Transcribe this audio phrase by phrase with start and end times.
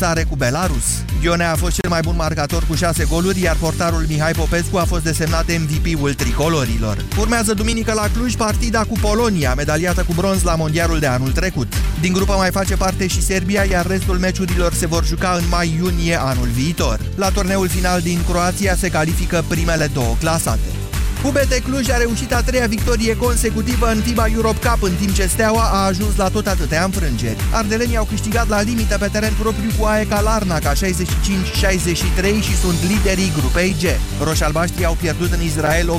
[0.00, 0.84] țare cu Belarus.
[1.22, 4.84] Ionea a fost cel mai bun marcator cu 6 goluri, iar portarul Mihai Popescu a
[4.84, 7.04] fost desemnat MVP-ul tricolorilor.
[7.18, 11.72] Urmează duminică la Cluj partida cu Polonia, medaliată cu bronz la mondialul de anul trecut.
[12.00, 16.20] Din grupă mai face parte și Serbia, iar restul meciurilor se vor juca în mai-iunie
[16.20, 17.00] anul viitor.
[17.14, 20.85] La turneul final din Croația se califică primele două clasate.
[21.24, 25.26] UBT Cluj a reușit a treia victorie consecutivă în FIBA Europe Cup, în timp ce
[25.26, 27.36] Steaua a ajuns la tot atâtea înfrângeri.
[27.52, 30.76] Ardelenii au câștigat la limită pe teren propriu cu AEK Larnaca 65-63
[32.42, 33.84] și sunt liderii grupei G.
[34.24, 35.90] Roșalbaștrii au pierdut în Israel 85-90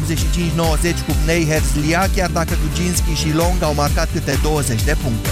[1.05, 5.29] cu Bnei Herzliya, chiar dacă Duginski și Long au marcat câte 20 de puncte.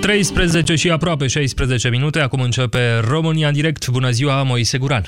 [0.00, 3.88] 13 și aproape 16 minute, acum începe România în direct.
[3.88, 5.04] Bună ziua, Moise Guran!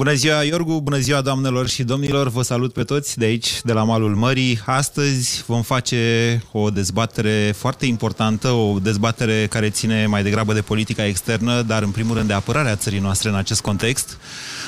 [0.00, 0.80] Bună ziua, Iorgu!
[0.80, 2.28] Bună ziua, doamnelor și domnilor!
[2.28, 4.60] Vă salut pe toți de aici, de la malul mării.
[4.66, 11.06] Astăzi vom face o dezbatere foarte importantă, o dezbatere care ține mai degrabă de politica
[11.06, 14.18] externă, dar în primul rând de apărarea țării noastre în acest context.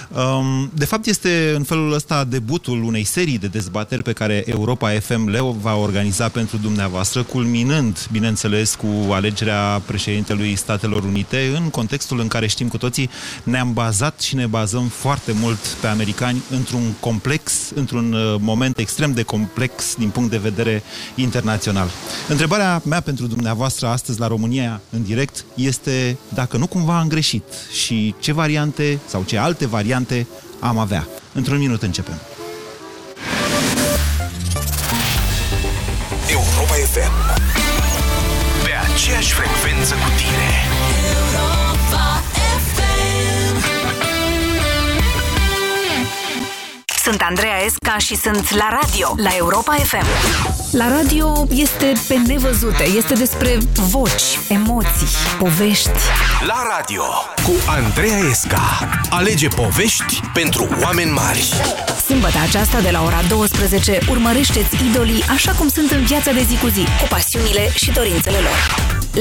[0.08, 4.90] Um, de fapt, este în felul ăsta debutul unei serii de dezbateri pe care Europa
[4.90, 12.20] FM le va organiza pentru dumneavoastră, culminând, bineînțeles, cu alegerea președintelui Statelor Unite, în contextul
[12.20, 13.10] în care știm cu toții,
[13.42, 19.12] ne-am bazat și ne bazăm foarte mult pe americani într-un complex, într-un uh, moment extrem
[19.12, 20.82] de complex din punct de vedere
[21.14, 21.88] internațional.
[22.28, 27.44] Întrebarea mea pentru dumneavoastră astăzi la România în direct este dacă nu cumva am greșit
[27.84, 30.26] și ce variante sau ce alte variante variante
[30.60, 31.08] am avea.
[31.32, 32.20] Într-un minut începem.
[36.30, 37.14] Europa FM
[38.64, 40.48] Pe aceeași frecvență cu tine
[47.12, 50.06] Sunt Andreea Esca și sunt la radio, la Europa FM.
[50.70, 55.06] La radio este pe nevăzute, este despre voci, emoții,
[55.38, 55.90] povești.
[56.46, 57.02] La radio
[57.42, 58.88] cu Andreea Esca.
[59.10, 61.52] Alege povești pentru oameni mari.
[62.06, 66.58] Sâmbătă aceasta de la ora 12 urmărește-ți idolii așa cum sunt în viața de zi
[66.58, 68.76] cu zi, cu pasiunile și dorințele lor.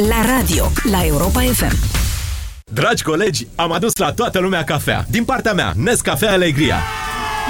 [0.08, 1.76] La radio, la Europa FM.
[2.74, 5.06] Dragi colegi, am adus la toată lumea cafea.
[5.10, 6.76] Din partea mea, Nescafe Alegria.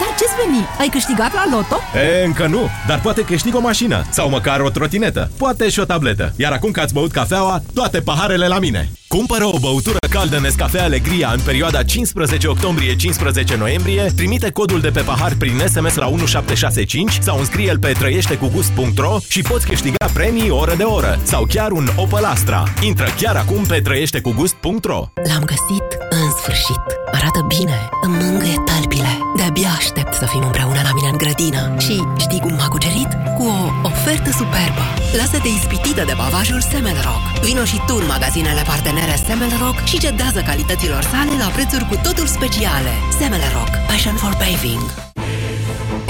[0.02, 0.66] Dar ce-ți veni?
[0.80, 1.78] Ai câștigat la loto?
[1.96, 5.84] E, încă nu, dar poate câștig o mașină sau măcar o trotinetă, poate și o
[5.84, 6.34] tabletă.
[6.36, 8.92] Iar acum că ați băut cafeaua, toate paharele la mine.
[9.08, 15.02] Cumpără o băutură caldă Nescafe Alegria în perioada 15 octombrie-15 noiembrie, trimite codul de pe
[15.02, 20.84] pahar prin SMS la 1765 sau înscrie-l pe trăieștecugust.ro și poți câștiga premii oră de
[20.84, 22.64] oră sau chiar un Opel Astra.
[22.82, 26.11] Intră chiar acum pe trăieștecugust.ro L-am găsit în
[26.42, 26.84] sfârșit.
[27.18, 29.12] Arată bine, îmi mângâie talpile.
[29.38, 31.62] De-abia aștept să fim împreună la mine în grădină.
[31.86, 33.12] Și știi cum m-a cucerit?
[33.38, 33.58] Cu o
[33.90, 34.86] ofertă superbă.
[35.20, 37.24] Lasă-te ispitită de pavajul Semelrock.
[37.46, 42.28] Vino și tu în magazinele partenere Semelrock și cedează calităților sale la prețuri cu totul
[42.38, 42.94] speciale.
[43.20, 43.72] Semelrock.
[43.90, 44.86] Passion for paving.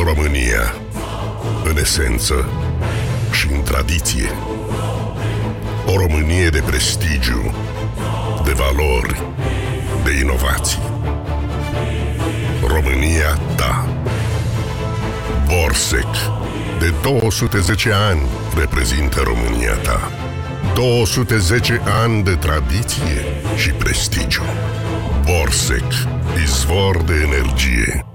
[0.08, 0.64] România.
[1.70, 2.36] În esență
[3.38, 4.30] și în tradiție.
[5.92, 7.42] O Românie de prestigiu,
[8.46, 9.14] de valori,
[10.12, 10.80] de inovații.
[12.68, 13.88] România ta.
[15.48, 16.14] Borsec.
[16.80, 18.22] De 210 ani
[18.58, 20.12] reprezintă România ta.
[20.74, 24.44] 210 ani de tradiție și prestigiu.
[25.26, 25.92] Borsec.
[26.44, 28.06] Izvor de energie.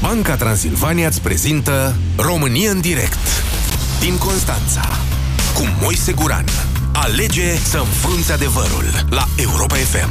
[0.00, 3.26] Banca Transilvania îți prezintă România în direct
[4.00, 4.88] Din Constanța
[5.54, 6.44] Cu Moise Guran
[7.02, 10.10] Alege să înfrunți adevărul La Europa FM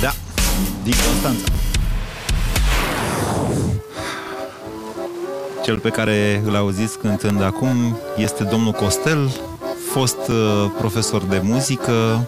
[0.00, 0.12] Da,
[0.82, 1.52] din Constanța.
[5.64, 9.30] Cel pe care îl auziți cântând acum este domnul Costel,
[9.92, 12.26] fost uh, profesor de muzică,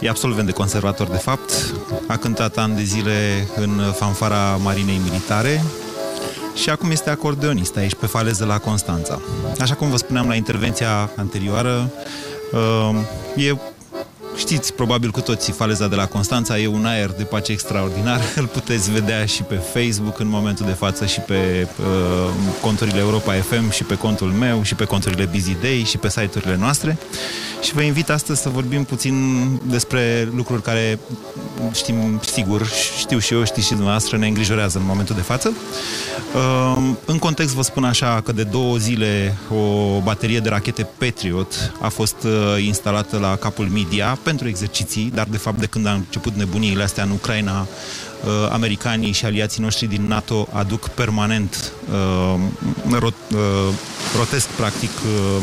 [0.00, 1.74] e absolvent de conservator de fapt,
[2.06, 5.64] a cântat ani de zile în fanfara Marinei Militare
[6.54, 9.20] și acum este acordeonist aici pe faleză la Constanța.
[9.60, 11.90] Așa cum vă spuneam la intervenția anterioară,
[12.52, 13.56] uh, e
[14.38, 18.20] Știți probabil cu toții faleza de la Constanța, e un aer de pace extraordinar.
[18.36, 21.86] Îl puteți vedea și pe Facebook în momentul de față și pe uh,
[22.60, 26.56] conturile Europa FM și pe contul meu și pe conturile Busy Day și pe site-urile
[26.56, 26.98] noastre.
[27.62, 30.98] Și vă invit astăzi să vorbim puțin despre lucruri care
[31.72, 32.66] știm sigur,
[32.98, 35.52] știu și eu, știți și dumneavoastră, ne îngrijorează în momentul de față.
[36.34, 41.74] Uh, în context vă spun așa că de două zile o baterie de rachete Patriot
[41.80, 45.92] a fost uh, instalată la capul Media pentru exerciții, dar de fapt de când a
[45.92, 52.40] început nebuniile astea în Ucraina, uh, americanii și aliații noștri din NATO aduc permanent, uh,
[52.98, 53.38] rot, uh,
[54.16, 55.42] rotesc practic uh,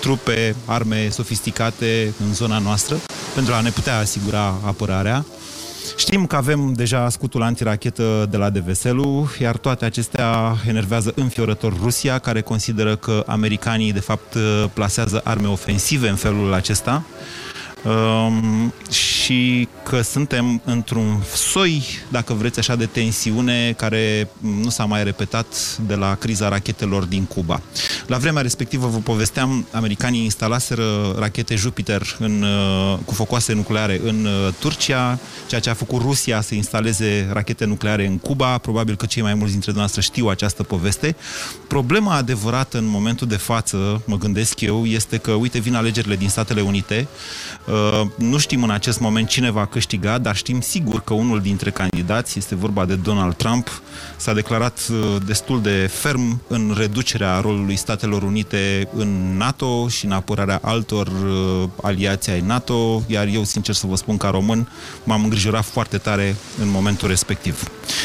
[0.00, 2.96] trupe, arme sofisticate în zona noastră
[3.34, 5.24] pentru a ne putea asigura apărarea.
[5.96, 12.18] Știm că avem deja scutul antirachetă de la Deveselu, iar toate acestea enervează înfiorător Rusia,
[12.18, 14.36] care consideră că americanii, de fapt,
[14.72, 17.02] plasează arme ofensive în felul acesta
[17.84, 18.72] um,
[19.84, 25.94] că suntem într-un soi, dacă vreți așa, de tensiune care nu s-a mai repetat de
[25.94, 27.60] la criza rachetelor din Cuba.
[28.06, 34.24] La vremea respectivă, vă povesteam, americanii instalaseră rachete Jupiter în, uh, cu focoase nucleare în
[34.24, 38.58] uh, Turcia, ceea ce a făcut Rusia să instaleze rachete nucleare în Cuba.
[38.58, 41.16] Probabil că cei mai mulți dintre noastre știu această poveste.
[41.68, 46.28] Problema adevărată în momentul de față, mă gândesc eu, este că, uite, vin alegerile din
[46.28, 47.08] Statele Unite,
[47.68, 51.70] Uh, nu știm în acest moment cine va câștiga, dar știm sigur că unul dintre
[51.70, 53.82] candidați, este vorba de Donald Trump,
[54.16, 60.12] s-a declarat uh, destul de ferm în reducerea rolului Statelor Unite în NATO și în
[60.12, 64.68] apărarea altor uh, aliații ai NATO, iar eu, sincer să vă spun, ca român,
[65.04, 67.62] m-am îngrijorat foarte tare în momentul respectiv.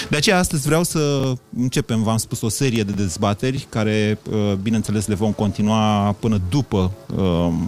[0.10, 4.20] De aceea, astăzi vreau să începem, v-am spus, o serie de dezbateri care,
[4.62, 6.92] bineînțeles, le vom continua până după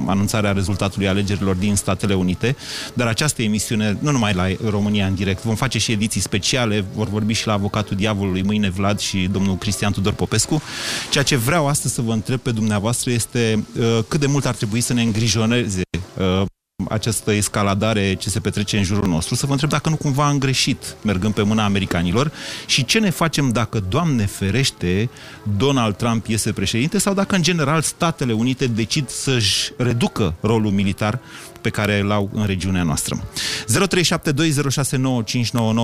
[0.05, 2.55] anunțarea rezultatului alegerilor din Statele Unite,
[2.93, 7.07] dar această emisiune, nu numai la România în direct, vom face și ediții speciale, vor
[7.07, 10.61] vorbi și la avocatul diavolului mâine Vlad și domnul Cristian Tudor Popescu.
[11.09, 14.55] Ceea ce vreau astăzi să vă întreb pe dumneavoastră este uh, cât de mult ar
[14.55, 15.81] trebui să ne îngrijoneze
[16.17, 16.45] uh,
[16.89, 20.37] această escaladare ce se petrece în jurul nostru, să vă întreb dacă nu cumva am
[20.37, 22.31] greșit mergând pe mâna americanilor
[22.65, 25.09] și ce ne facem dacă, Doamne ferește,
[25.57, 31.19] Donald Trump iese președinte sau dacă, în general, Statele Unite decid să-și reducă rolul militar
[31.65, 33.17] pe care îl au în regiunea noastră.
[33.17, 33.23] 0372069599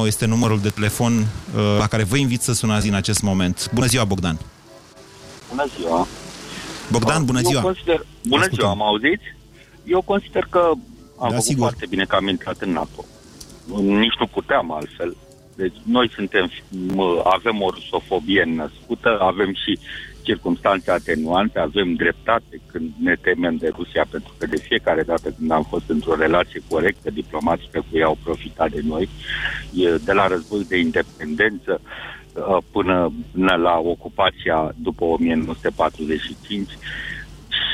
[0.06, 1.26] este numărul de telefon uh,
[1.80, 3.70] la care vă invit să sunați în acest moment.
[3.74, 4.40] Bună ziua, Bogdan!
[5.50, 6.08] Bună ziua!
[6.92, 7.62] Bogdan, bună ziua!
[7.62, 8.06] Eu consider...
[8.28, 8.68] Bună Ascultăm.
[8.68, 9.20] ziua, am auzit?
[9.84, 10.72] Eu consider că
[11.20, 11.62] am da, făcut sigur.
[11.62, 13.06] foarte bine că am intrat în NATO.
[13.82, 15.16] Nici nu puteam altfel.
[15.56, 16.52] Deci noi suntem,
[17.24, 19.80] avem o rusofobie născută, avem și
[20.24, 25.52] circunstanțe atenuante, avem dreptate când ne temem de Rusia, pentru că de fiecare dată când
[25.52, 29.10] am fost într-o relație corectă, diplomații pe care au profitat de noi,
[30.06, 31.82] de la război de independență
[32.72, 36.70] până, până la ocupația după 1945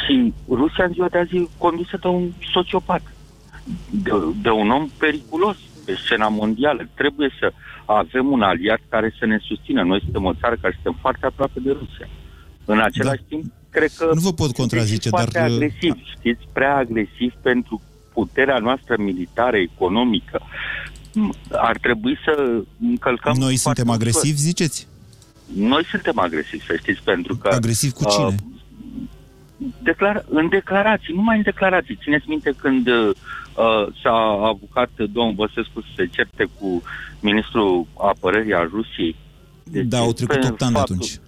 [0.08, 3.02] și Rusia în ziua de azi e condusă de un sociopat,
[3.90, 4.12] de,
[4.42, 6.88] de un om periculos pe scena mondială.
[6.94, 7.52] Trebuie să
[7.86, 9.84] avem un aliat care să ne susțină.
[9.84, 12.08] Noi suntem o țară care suntem foarte aproape de Rusia.
[12.70, 13.26] În același da.
[13.28, 14.10] timp, cred că...
[14.14, 15.20] Nu vă pot contrazice, dar...
[15.20, 17.82] Foarte agresiv, știți, prea agresiv pentru
[18.14, 20.42] puterea noastră militară, economică.
[21.52, 23.36] Ar trebui să încălcăm...
[23.38, 24.88] Noi suntem agresivi, ziceți?
[25.56, 27.48] Noi suntem agresivi, să știți, pentru că...
[27.48, 28.26] Agresiv cu cine?
[28.26, 28.34] Uh,
[29.84, 32.00] declar- în declarații, numai în declarații.
[32.04, 33.12] Țineți minte când uh,
[34.04, 36.82] s-a avucat domnul Băsescu să se certe cu
[37.20, 39.16] ministrul apărării al Rusiei.
[39.64, 41.20] Deci, da, au trecut 8 ani de atunci.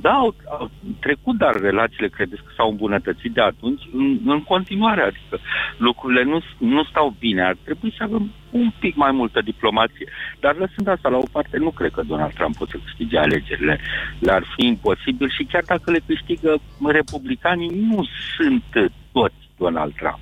[0.00, 0.70] Da, au, au
[1.00, 5.38] trecut, dar relațiile credeți că s-au îmbunătățit de atunci în, în continuare, adică
[5.76, 7.42] lucrurile nu, nu stau bine.
[7.42, 10.08] Ar trebui să avem un pic mai multă diplomație.
[10.40, 13.80] Dar lăsând asta la o parte, nu cred că Donald Trump poate să câștige alegerile.
[14.18, 16.56] Le-ar fi imposibil și chiar dacă le câștigă
[16.86, 18.06] republicanii, nu
[18.36, 20.18] sunt toți Donald Trump.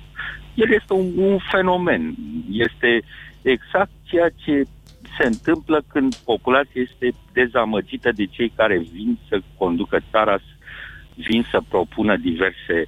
[0.53, 2.15] El este un, un fenomen.
[2.51, 3.01] Este
[3.41, 4.63] exact ceea ce
[5.17, 10.37] se întâmplă când populația este dezamăgită de cei care vin să conducă țara,
[11.15, 12.87] vin să propună diverse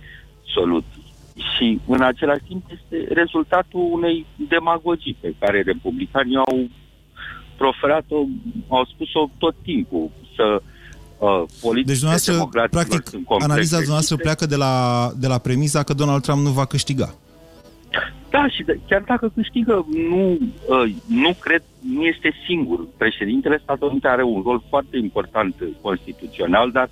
[0.53, 1.05] soluții.
[1.55, 6.69] Și în același timp este rezultatul unei demagogii pe care republicanii au
[7.57, 8.25] proferat-o,
[8.67, 10.61] au spus-o tot timpul, să
[11.17, 11.43] uh,
[11.85, 13.03] deci, dumneavoastră, practic,
[13.39, 17.15] analiza dumneavoastră pleacă de la, de la premisa că Donald Trump nu va câștiga.
[18.29, 22.87] Da, și de, chiar dacă câștigă, nu, uh, nu cred, nu este singur.
[22.97, 26.89] Președintele Statului Unite are un rol foarte important constituțional, dar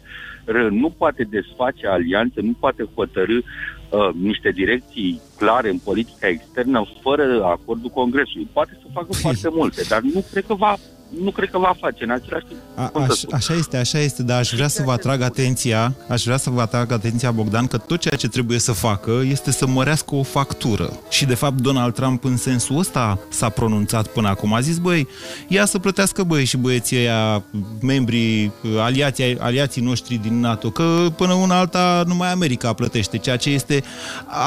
[0.69, 7.43] nu poate desface alianțe, nu poate hotărâ uh, niște direcții clare în politica externă fără
[7.43, 8.47] acordul Congresului.
[8.53, 10.75] Poate să facă foarte multe, dar nu cred că va
[11.23, 12.59] nu cred că va face în același timp.
[12.75, 16.37] A, aș, așa este, așa este, dar aș vrea să vă atrag atenția, aș vrea
[16.37, 20.15] să vă atrag atenția, Bogdan, că tot ceea ce trebuie să facă este să mărească
[20.15, 20.99] o factură.
[21.09, 24.53] Și, de fapt, Donald Trump în sensul ăsta s-a pronunțat până acum.
[24.53, 25.07] A zis, băi,
[25.47, 27.43] ia să plătească, băi, și băieții ăia,
[27.81, 33.49] membrii, aliații, aliații noștri din NATO, că până una alta numai America plătește, ceea ce
[33.49, 33.83] este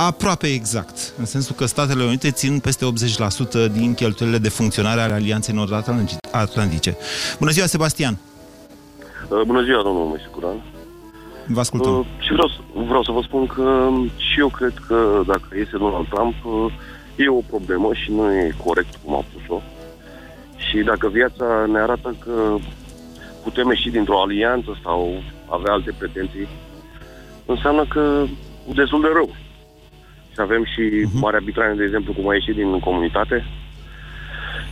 [0.06, 1.12] aproape exact.
[1.18, 2.92] În sensul că Statele Unite țin peste
[3.68, 6.16] 80% din cheltuielile de funcționare ale Alianței Nord-Atlantice.
[7.38, 8.18] Bună ziua, Sebastian!
[9.28, 10.62] Uh, Bună ziua, domnul Mesicuran.
[11.46, 11.98] Vă ascultăm.
[11.98, 15.48] Uh, și vreau, să- vreau să vă spun că um, și eu cred că dacă
[15.54, 16.72] este Donald Trump, uh,
[17.16, 19.62] e o problemă și nu e corect cum a pus-o.
[20.56, 22.54] Și dacă viața ne arată că
[23.42, 26.48] putem ieși dintr-o alianță sau avea alte pretenții,
[27.46, 28.24] înseamnă că
[28.74, 29.28] destul de rău.
[30.32, 31.20] Și avem și uh-huh.
[31.20, 33.44] Marea Britanie, de exemplu, cum a ieșit din comunitate.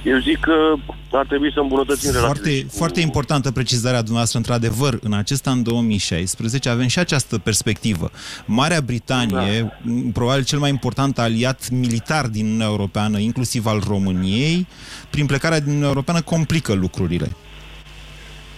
[0.07, 0.75] Eu zic că
[1.13, 2.53] ar trebui să îmbunătățim relațiile.
[2.53, 8.11] Foarte, foarte importantă precizarea dumneavoastră, într-adevăr, în acest an 2016 avem și această perspectivă.
[8.45, 9.93] Marea Britanie, da.
[10.13, 14.67] probabil cel mai important aliat militar din Uniunea Europeană, inclusiv al României,
[15.11, 17.29] prin plecarea din Uniunea Europeană complică lucrurile.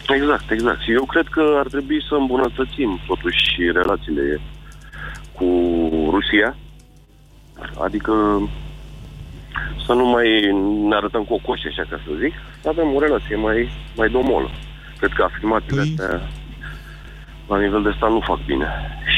[0.08, 0.80] Exact, exact.
[0.80, 4.40] Și eu cred că ar trebui să îmbunătățim totuși relațiile
[5.32, 5.46] cu
[6.10, 6.56] Rusia.
[7.84, 8.12] Adică
[9.86, 10.50] să nu mai
[10.88, 14.50] ne arătăm cocoși, așa ca să zic, să avem o relație mai, mai domolă.
[14.98, 15.90] Cred că afirmațiile păi...
[15.90, 16.20] astea
[17.48, 18.66] la nivel de stat nu fac bine.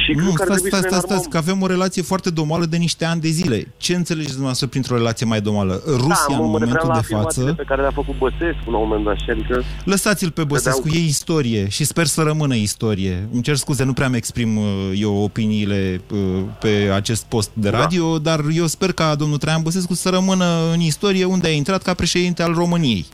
[0.04, 1.66] Și Nu, cred că ar stați, trebui stați, să ne stați, stați, că avem o
[1.66, 3.58] relație foarte domală de niște ani de zile.
[3.76, 5.82] Ce înțelegeți dumneavoastră printr-o relație mai domală?
[5.86, 7.62] Rusia, da, în mă, mă refeream momentul la de afirmațiile față...
[7.62, 9.16] pe care le-a făcut Băsescu la un moment dat.
[9.16, 13.28] Și adică Lăsați-l pe Băsescu, Vedeau- e istorie și sper să rămână istorie.
[13.32, 16.18] Îmi cer scuze, nu prea mi exprim uh, eu opiniile uh,
[16.60, 18.30] pe acest post de radio, da.
[18.30, 21.94] dar eu sper ca domnul Traian Băsescu să rămână în istorie unde a intrat ca
[21.94, 23.06] președinte al României.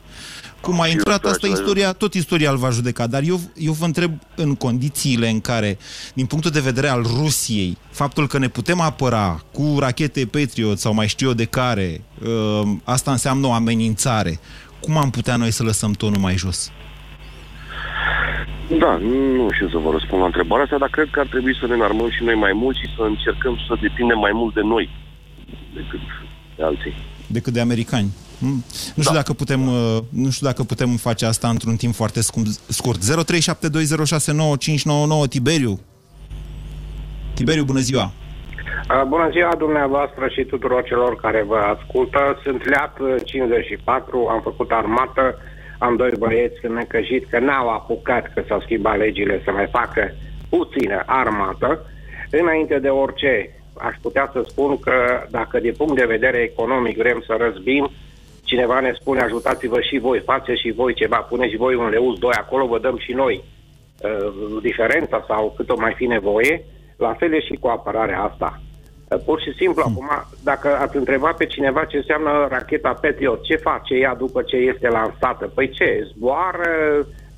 [0.61, 3.07] Cum a Și eu intrat, sper asta același istoria, tot istoria îl va judeca.
[3.07, 5.77] Dar eu, eu vă întreb în condițiile în care,
[6.13, 10.93] din punctul de vedere al Rusiei, faptul că ne putem apăra cu rachete Patriot sau
[10.93, 14.39] mai știu eu de care, uh, asta înseamnă o amenințare.
[14.79, 16.71] Cum am putea noi să lăsăm tonul mai jos?
[18.79, 21.67] Da, nu știu să vă răspund la întrebarea asta, dar cred că ar trebui să
[21.67, 24.89] ne înarmăm și noi mai mult și să încercăm să depindem mai mult de noi
[25.73, 25.99] decât
[26.55, 26.93] de alții.
[27.27, 28.09] decât de americani.
[28.39, 28.63] Mm.
[28.95, 32.59] Nu știu, dacă putem, uh, nu știu dacă putem face asta într-un timp foarte scum-
[32.67, 32.99] scurt.
[33.03, 33.07] 0372069599
[35.29, 35.79] Tiberiu.
[37.33, 38.11] Tiberiu, bună ziua!
[38.89, 42.39] Uh, Bună ziua dumneavoastră și tuturor celor care vă ascultă.
[42.43, 45.35] Sunt Leat uh, 54, am făcut armată,
[45.79, 50.11] am doi băieți necăjit că n-au apucat că s-au schimbat legile să mai facă
[50.49, 51.85] puțină armată.
[52.31, 54.93] Înainte de orice, aș putea să spun că
[55.29, 57.91] dacă din punct de vedere economic vrem să răzbim,
[58.47, 62.17] cineva ne spune ajutați-vă și voi, faceți și voi ceva, puneți și voi un leuț,
[62.17, 66.63] doi acolo, vă dăm și noi uh, diferența sau cât o mai fi nevoie,
[66.97, 68.61] la fel e și cu apărarea asta.
[69.09, 69.91] Uh, Pur și simplu, Hmm.
[69.91, 70.09] acum,
[70.43, 74.87] dacă ați întreba pe cineva ce înseamnă racheta Patriot, ce face ea după ce este
[74.87, 75.51] lansată?
[75.55, 76.71] Păi ce, zboară,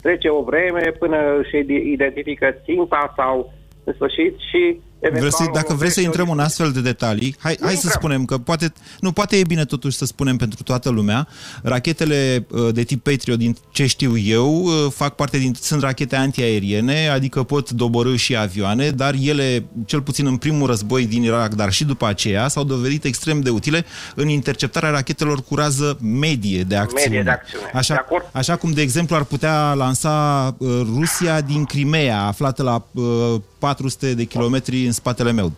[0.02, 1.58] trece o vreme până își
[1.92, 4.89] identifică ținta sau în sfârșit și eventual...
[5.12, 7.92] Vreți, să- dacă vreți să intrăm în astfel de detalii, hai, hai să intrăm.
[7.92, 11.28] spunem că poate, nu, poate e bine totuși să spunem pentru toată lumea,
[11.64, 16.16] rachetele uh, de tip Patriot, din ce știu eu, uh, fac parte din, sunt rachete
[16.16, 21.54] antiaeriene, adică pot doborâ și avioane, dar ele, cel puțin în primul război din Irak,
[21.54, 26.64] dar și după aceea, s-au dovedit extrem de utile în interceptarea rachetelor cu rază medie
[26.64, 27.04] de acțiune.
[27.04, 27.70] Medie de acțiune.
[27.72, 28.30] De Așa, acord?
[28.32, 34.14] așa cum, de exemplu, ar putea lansa uh, Rusia din Crimea, aflată la uh, 400
[34.14, 35.48] de kilometri în spatele meu.
[35.50, 35.52] 3-400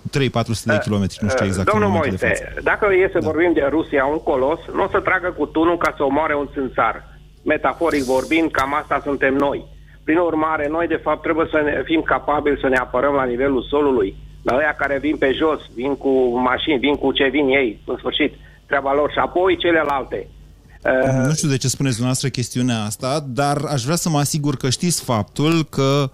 [0.63, 1.67] de kilometri, nu știu exact.
[1.67, 2.61] în Domnul momentul de Moise, față.
[2.63, 5.93] dacă e să vorbim de Rusia, un colos, nu o să tragă cu tunul ca
[5.97, 6.95] să omoare un țânțar.
[7.43, 9.65] Metaforic vorbind, cam asta suntem noi.
[10.03, 13.63] Prin urmare, noi de fapt trebuie să ne, fim capabili să ne apărăm la nivelul
[13.69, 14.15] solului.
[14.41, 17.97] La ăia care vin pe jos, vin cu mașini, vin cu ce vin ei, în
[17.97, 18.33] sfârșit,
[18.65, 20.27] treaba lor și apoi celelalte.
[20.83, 24.55] Uh, Nu știu de ce spuneți dumneavoastră chestiunea asta, dar aș vrea să mă asigur
[24.55, 26.09] că știți faptul că uh,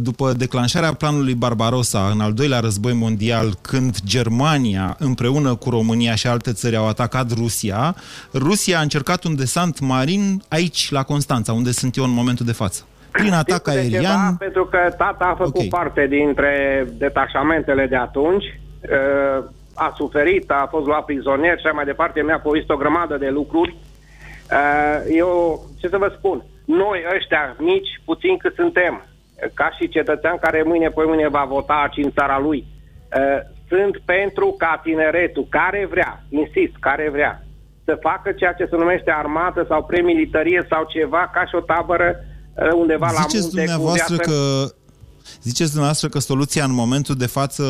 [0.00, 6.26] după declanșarea planului Barbarossa în al doilea război mondial, când Germania împreună cu România și
[6.26, 7.94] alte țări au atacat Rusia,
[8.34, 12.52] Rusia a încercat un desant marin aici, la Constanța, unde sunt eu în momentul de
[12.52, 12.84] față.
[13.10, 14.02] Prin atac Știți de aerian...
[14.02, 15.54] Ceva, pentru că tata a făcut Ok.
[15.54, 15.68] okay.
[15.68, 21.84] parte dintre detașamentele de atunci, uh, a suferit, a fost luat prizonier și așa mai
[21.84, 23.76] departe, mi-a povestit o grămadă de lucruri.
[24.50, 29.04] Uh, Eu, ce să vă spun, noi ăștia mici, puțin cât suntem,
[29.54, 32.66] ca și cetățean care mâine pe mâine va vota aici în țara lui,
[33.16, 37.44] uh, sunt pentru ca tineretul care vrea, insist, care vrea,
[37.84, 41.60] să să facă ceea ce se numește armată sau premilitarie sau ceva ca și o
[41.60, 44.30] tabără uh, undeva Ziceți la munte dumneavoastră cu viață.
[44.30, 44.74] că
[45.42, 47.64] Ziceți dumneavoastră că soluția în momentul de față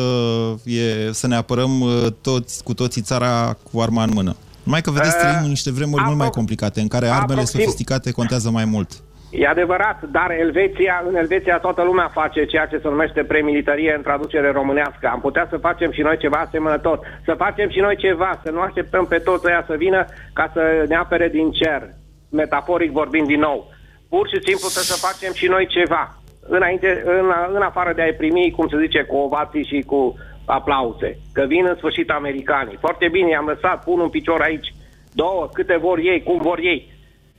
[0.65, 4.35] e să ne apărăm uh, toți, cu toții țara cu arma în mână.
[4.63, 7.59] Numai că, vedeți, Uh, trăim în niște vremuri mult mai complicate, în care armele aproxim-
[7.59, 8.89] sofisticate contează mai mult.
[9.31, 14.01] E adevărat, dar Elveția, în Elveția toată lumea face ceea ce se numește premilitarie în
[14.01, 15.09] traducere românească.
[15.11, 16.99] Am putea să facem și noi ceva asemănător.
[17.25, 20.85] Să facem și noi ceva, să nu așteptăm pe toți ăia să vină ca să
[20.87, 21.89] ne apere din cer,
[22.31, 23.67] metaforic vorbind din nou.
[24.09, 26.15] Pur și simplu să, să facem și noi ceva.
[26.47, 31.17] Înainte, în, în afară de a-i primi, cum se zice, cu ovații și cu aplauze.
[31.33, 32.77] Că vin în sfârșit americanii.
[32.79, 34.73] Foarte bine, i-am lăsat, pun un picior aici.
[35.13, 36.90] Două, câte vor ei, cum vor ei.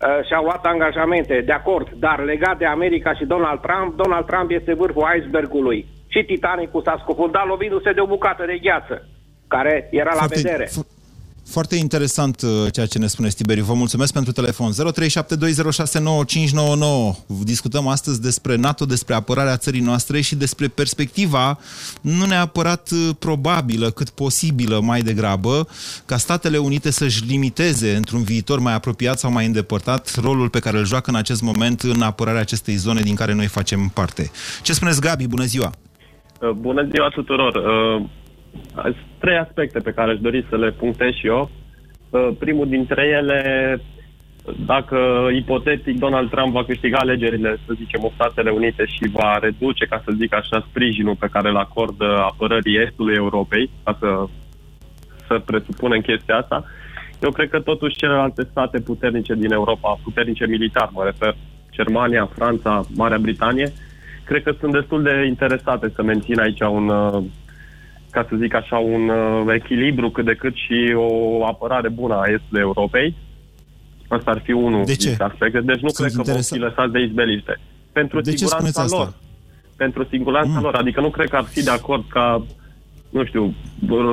[0.07, 4.51] Uh, și-au luat angajamente, de acord, dar legat de America și Donald Trump, Donald Trump
[4.51, 5.87] este vârful icebergului.
[6.09, 9.09] Și Titanicul s-a scufundat lovindu-se de o bucată de gheață,
[9.49, 10.65] care era la Foarte- vedere.
[10.65, 10.87] fo-
[11.47, 13.65] Foarte interesant uh, ceea ce ne spuneți, Tiberiu.
[13.65, 14.71] Vă mulțumesc pentru telefon.
[14.73, 14.75] 0372069599.
[17.45, 21.59] Discutăm astăzi despre NATO, despre apărarea țării noastre și despre perspectiva
[22.01, 25.67] nu neapărat uh, probabilă, cât posibilă mai degrabă,
[26.07, 30.79] ca Statele Unite să-și limiteze într-un viitor mai apropiat sau mai îndepărtat rolul pe care
[30.79, 34.31] îl joacă în acest moment în apărarea acestei zone din care noi facem parte.
[34.63, 35.27] Ce spuneți, Gabi?
[35.27, 35.73] Bună ziua!
[36.41, 37.57] Uh, Bună ziua tuturor!
[38.55, 41.51] Uh, Sunt trei aspecte pe care aș dori să le punctez și eu.
[42.11, 43.41] Uh, Primul dintre ele,
[44.67, 49.85] dacă ipotetic Donald Trump va câștiga alegerile, să zicem, în Statele Unite și va reduce,
[49.85, 54.25] ca să zic așa, sprijinul pe care îl acordă apărării Estului Europei, ca să,
[55.27, 56.65] să presupunem chestia asta,
[57.23, 61.37] eu cred că totuși celelalte state puternice din Europa, puternice militar, mă refer,
[61.71, 63.73] Germania, Franța, Marea Britanie,
[64.25, 67.23] cred că sunt destul de interesate să mențină aici un, uh,
[68.13, 72.31] ca să zic așa, un uh, echilibru cât de cât și o apărare bună a
[72.37, 73.15] Estului Europei.
[74.09, 75.07] Asta ar fi unul De ce?
[75.07, 75.61] dintre aspecte.
[75.61, 76.59] Deci nu Sunt cred că vom interesat.
[76.59, 77.61] fi lăsați de izbeliște.
[77.93, 79.07] Pentru De ce siguranța spuneți lor.
[79.07, 79.19] asta?
[79.77, 80.63] Pentru siguranța Mm.
[80.63, 80.75] lor.
[80.75, 82.45] Adică nu cred că ar fi de acord ca,
[83.11, 83.55] nu știu,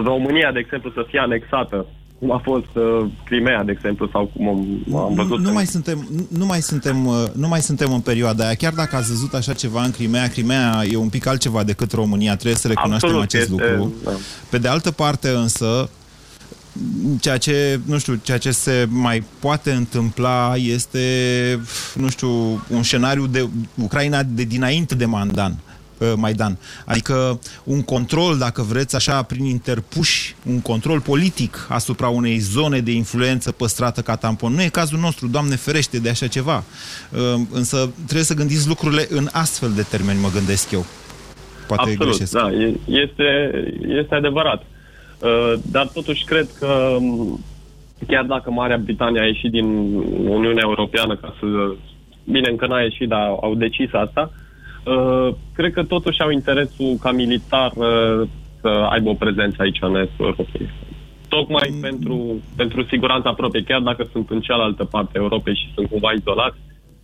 [0.03, 1.85] România, de exemplu, să fie anexată
[2.19, 5.29] cum a fost uh, Crimea, de exemplu, sau cum am, am văzut.
[5.37, 8.45] Nu, nu, în- mai suntem, nu- nu, mai suntem, uh, nu mai suntem în perioada
[8.45, 8.53] aia.
[8.55, 12.33] Chiar dacă ați văzut așa ceva în Crimea, Crimea e un pic altceva decât România.
[12.35, 13.93] Trebuie să recunoaștem Absolut, acest este- lucru.
[14.03, 14.11] da.
[14.49, 15.89] Pe de altă parte însă,
[17.19, 20.99] ceea ce, nu știu, ceea ce se mai poate întâmpla este,
[21.95, 22.29] nu știu,
[22.69, 23.49] un scenariu de
[23.83, 25.55] Ucraina de dinainte de Mandan.
[25.99, 26.57] Uh, Maidan.
[26.85, 32.91] Adică un control, dacă vreți, așa, prin interpuși, un control politic asupra unei zone de
[32.91, 34.53] influență păstrată ca tampon.
[34.53, 36.63] Nu e cazul nostru, Doamne ferește de așa ceva.
[37.11, 40.85] Uh, Însă trebuie să gândiți lucrurile în astfel de termeni, mă gândesc eu.
[41.67, 42.31] Poate Absolut, greșesc.
[42.33, 43.51] da, e- este,
[44.01, 44.61] este adevărat.
[45.19, 47.39] Uh, Dar totuși cred că m,
[48.07, 49.65] chiar dacă Marea Britanie a ieșit din
[50.29, 51.45] Uniunea Europeană ca să...
[52.23, 54.31] Bine, încă n-a ieșit, dar au decis asta.
[54.33, 54.48] uh,
[55.53, 58.27] Cred că totuși au interesul ca militar uh,
[58.61, 60.69] să aibă o prezență aici în Estul Europei.
[61.27, 65.89] Tocmai pentru, pentru siguranța proprie, chiar dacă sunt în cealaltă parte a Europei și sunt
[65.89, 66.57] cumva izolați,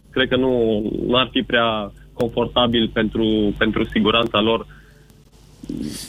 [0.10, 4.66] cred că nu, nu ar fi prea confortabil pentru, pentru siguranța lor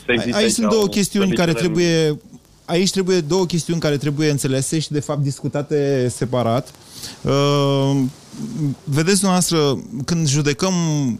[0.05, 2.21] să existe Aici sunt aici două o chestiuni care slăbiciune în- trebuie...
[2.65, 6.73] Aici trebuie două chestiuni care trebuie înțelese și, de fapt, discutate separat.
[7.23, 8.01] Uh,
[8.83, 10.73] vedeți, noastră, când judecăm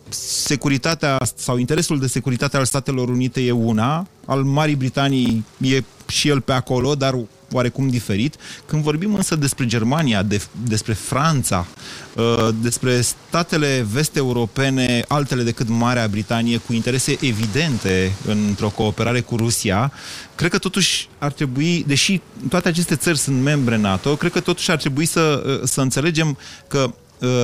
[0.09, 6.27] securitatea sau interesul de securitate al Statelor Unite e una, al Marii Britanii e și
[6.27, 7.15] el pe acolo, dar
[7.51, 8.35] oarecum diferit.
[8.65, 11.67] Când vorbim însă despre Germania, de, despre Franța,
[12.15, 19.91] uh, despre statele vest-europene, altele decât Marea Britanie, cu interese evidente într-o cooperare cu Rusia,
[20.35, 24.71] cred că totuși ar trebui, deși toate aceste țări sunt membre NATO, cred că totuși
[24.71, 26.93] ar trebui să, uh, să înțelegem că uh,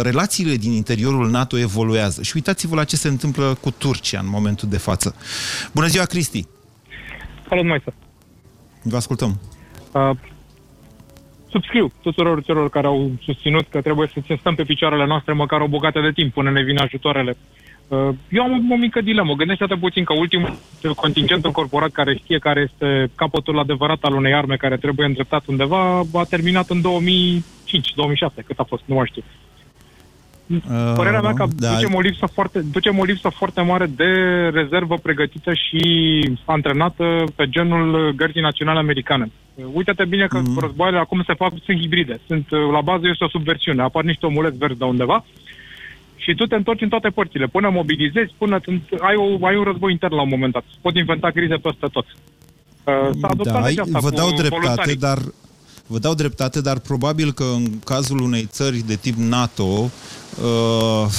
[0.02, 2.22] relațiile din interiorul NATO evoluează.
[2.22, 5.16] Și uitați-vă la ce se întâmplă cu Turcia în momentul de față.
[5.74, 6.46] Bună ziua, Cristi!
[7.50, 7.94] Salut, Moise.
[8.84, 9.40] Vă ascultăm.
[9.92, 10.10] Uh,
[11.50, 15.68] subscriu tuturor celor care au susținut că trebuie să stăm pe picioarele noastre măcar o
[15.68, 17.38] bucată de timp până ne vin ajutoarele.
[17.88, 19.34] Uh, eu am o, o mică dilemă.
[19.34, 20.58] Gândește-te puțin că ultimul
[20.96, 26.00] contingent încorporat care știe care este capătul adevărat al unei arme care trebuie îndreptat undeva
[26.14, 26.84] a terminat în 2005-2006,
[28.46, 29.24] cât a fost, nu mai știu.
[30.96, 31.74] Părerea mea că da.
[31.74, 34.12] ducem, o lipsă foarte, ducem o lipsă foarte mare de
[34.54, 35.82] rezervă pregătită și
[36.46, 39.32] antrenată pe genul gărzii naționale americane.
[39.74, 40.58] Uite-te bine că mm.
[40.62, 42.20] războaiele acum se fac, sunt hibride.
[42.28, 43.82] Sunt, la bază este o subversiune.
[43.82, 45.26] Apar niște omuleți verzi de undeva
[46.16, 47.48] și tu te întorci în toate părțile.
[47.48, 50.64] Până mobilizezi, până t- ai, o, ai un război intern la un moment dat.
[50.82, 52.06] Pot inventa crize peste tot.
[52.06, 54.96] Uh, S-a adoptat Da, legea asta vă cu dau dreptate, voluntarii.
[54.96, 55.18] dar
[55.88, 59.92] Vă dau dreptate, dar probabil că în cazul unei țări de tip NATO,
[60.42, 61.10] uh,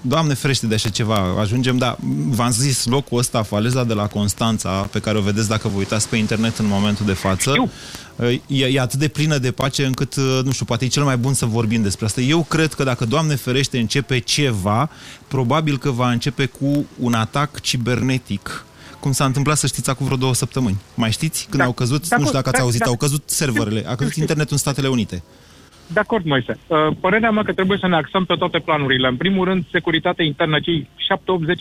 [0.00, 1.96] Doamne ferește de așa ceva, ajungem, da,
[2.28, 6.08] v-am zis, locul ăsta, faleza de la Constanța, pe care o vedeți dacă vă uitați
[6.08, 7.70] pe internet în momentul de față,
[8.16, 11.04] uh, e, e atât de plină de pace încât, uh, nu știu, poate e cel
[11.04, 12.20] mai bun să vorbim despre asta.
[12.20, 14.90] Eu cred că dacă, Doamne ferește, începe ceva,
[15.28, 18.64] probabil că va începe cu un atac cibernetic
[19.00, 20.76] cum s-a întâmplat, să știți, acum vreo două săptămâni.
[20.94, 21.46] Mai știți?
[21.50, 22.86] Când Da, au căzut, da, nu știu dacă ați da, auzit, da.
[22.86, 25.22] au căzut serverele, a căzut internetul în Statele Unite.
[25.92, 26.58] De acord, Moise.
[26.66, 29.08] Uh, Părerea mea că trebuie să ne axăm pe toate planurile.
[29.08, 30.60] În primul rând, securitatea internă.
[30.60, 30.88] Cei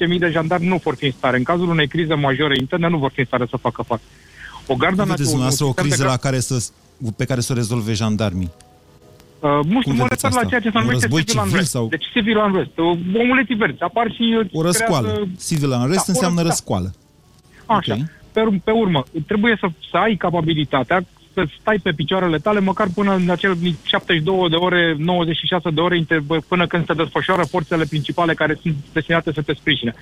[0.06, 1.38] 7-8-10 mii de jandarmi nu vor fi în stare.
[1.38, 4.02] În cazul unei crize majore interne, nu vor fi în stare să facă față.
[4.68, 6.70] O gardă Cum vedeți națională- dumneavoastră o un sistem de criză la gard- care să,
[7.18, 8.52] pe care să o rezolve jandarmii?
[9.40, 10.50] Uh, nu știu, Cum mă vedeți refer la asta?
[10.50, 11.72] ceea ce se Un numește război civil civil unrest.
[11.72, 12.78] sau- Deci civil unrest.
[12.78, 13.82] Uh, Omuleții verzi.
[13.82, 14.24] Apar și...
[14.40, 15.08] uh, O răscoală.
[15.08, 16.54] creează- Civil unrest Da, o înseamnă răs- da.
[16.54, 16.90] răscoală.
[17.66, 17.96] Așa.
[18.34, 22.88] Pe, ur- pe urmă, trebuie să, să ai capabilitatea să stai pe picioarele tale măcar
[22.96, 27.86] până în acel 72 de ore, 96 de ore inter- până când se desfășoară forțele
[27.86, 29.94] principale care sunt destinate să te sprijine.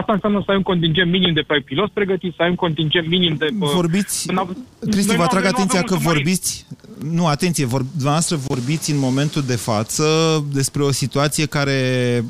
[0.00, 3.08] Asta înseamnă să ai un contingent minim de pe piloți pregătiți, să ai un contingent
[3.08, 3.46] minim de...
[3.60, 4.56] uh, Vorbiți, în av-
[4.90, 6.22] Cristi, Noi vă nu atrag avem- nu atenția avem că un submarin.
[6.24, 6.66] vorbiți,
[7.10, 10.04] nu, atenție, vor, dumneavoastră vorbiți în momentul de față
[10.52, 11.80] despre o situație care,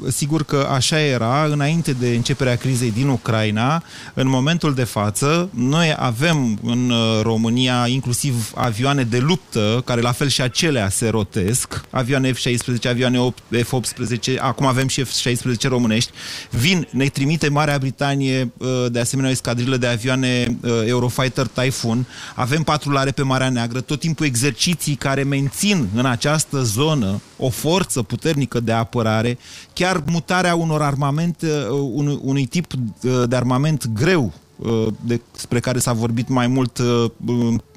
[0.09, 3.83] sigur că așa era înainte de începerea crizei din Ucraina.
[4.15, 10.13] În momentul de față, noi avem în uh, România inclusiv avioane de luptă, care la
[10.13, 16.11] fel și acelea se rotesc, avioane F-16, avioane 8, F-18, acum avem și F-16 românești,
[16.51, 22.07] vin, ne trimite Marea Britanie uh, de asemenea o escadrilă de avioane uh, Eurofighter Typhoon,
[22.35, 28.03] avem patrulare pe Marea Neagră, tot timpul exerciții care mențin în această zonă o forță
[28.03, 29.39] puternică de apărare,
[29.73, 35.79] chiar mutarea unor armamente, uh, unui, unui tip uh, de armament greu uh, despre care
[35.79, 37.11] s-a vorbit mai mult uh,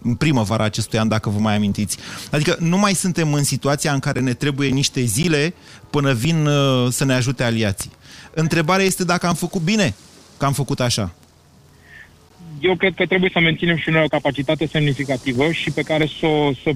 [0.04, 1.98] în primăvara acestui an, dacă vă mai amintiți.
[2.32, 5.54] Adică nu mai suntem în situația în care ne trebuie niște zile
[5.90, 7.92] până vin uh, să ne ajute aliații.
[8.34, 9.94] Întrebarea este dacă am făcut bine
[10.38, 11.14] că am făcut așa.
[12.60, 16.26] eu cred că trebuie să menținem și noi o capacitate semnificativă și pe care să
[16.26, 16.72] o să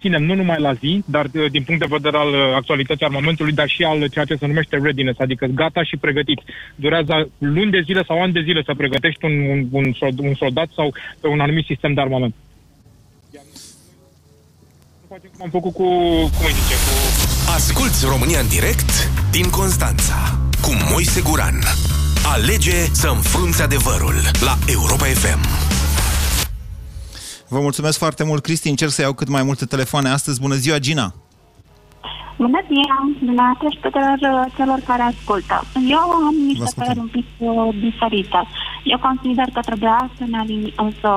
[0.00, 3.52] ținem nu numai la zi, dar uh, din punct de vedere al uh, actualității armamentului,
[3.52, 6.40] dar și al ceea ce se numește readiness, adică gata și pregătit.
[6.74, 10.34] Durează luni de zile sau ani de zile să pregătești un, un, un, sold- un
[10.34, 12.34] soldat sau pe un anumit sistem de armament.
[15.08, 15.88] Facem cum am făcut cu,
[16.36, 16.94] cum îi zice, cu
[17.56, 18.90] Asculți România în direct
[19.30, 21.58] din Constanța cu Moise Guran.
[22.34, 25.40] Alege să înfrunți adevărul la Europa FM.
[27.48, 28.68] Vă mulțumesc foarte mult, Cristi.
[28.68, 30.40] Încerc să iau cât mai multe telefoane astăzi.
[30.40, 31.14] Bună ziua, Gina!
[32.36, 35.56] Bună ziua, dumneavoastră și tuturor uh, celor care ascultă.
[35.96, 36.78] Eu am Vă niște ascultăm.
[36.78, 38.40] păreri un pic uh, diferite.
[38.92, 41.10] Eu consider că trebuia să ne alini, uh, să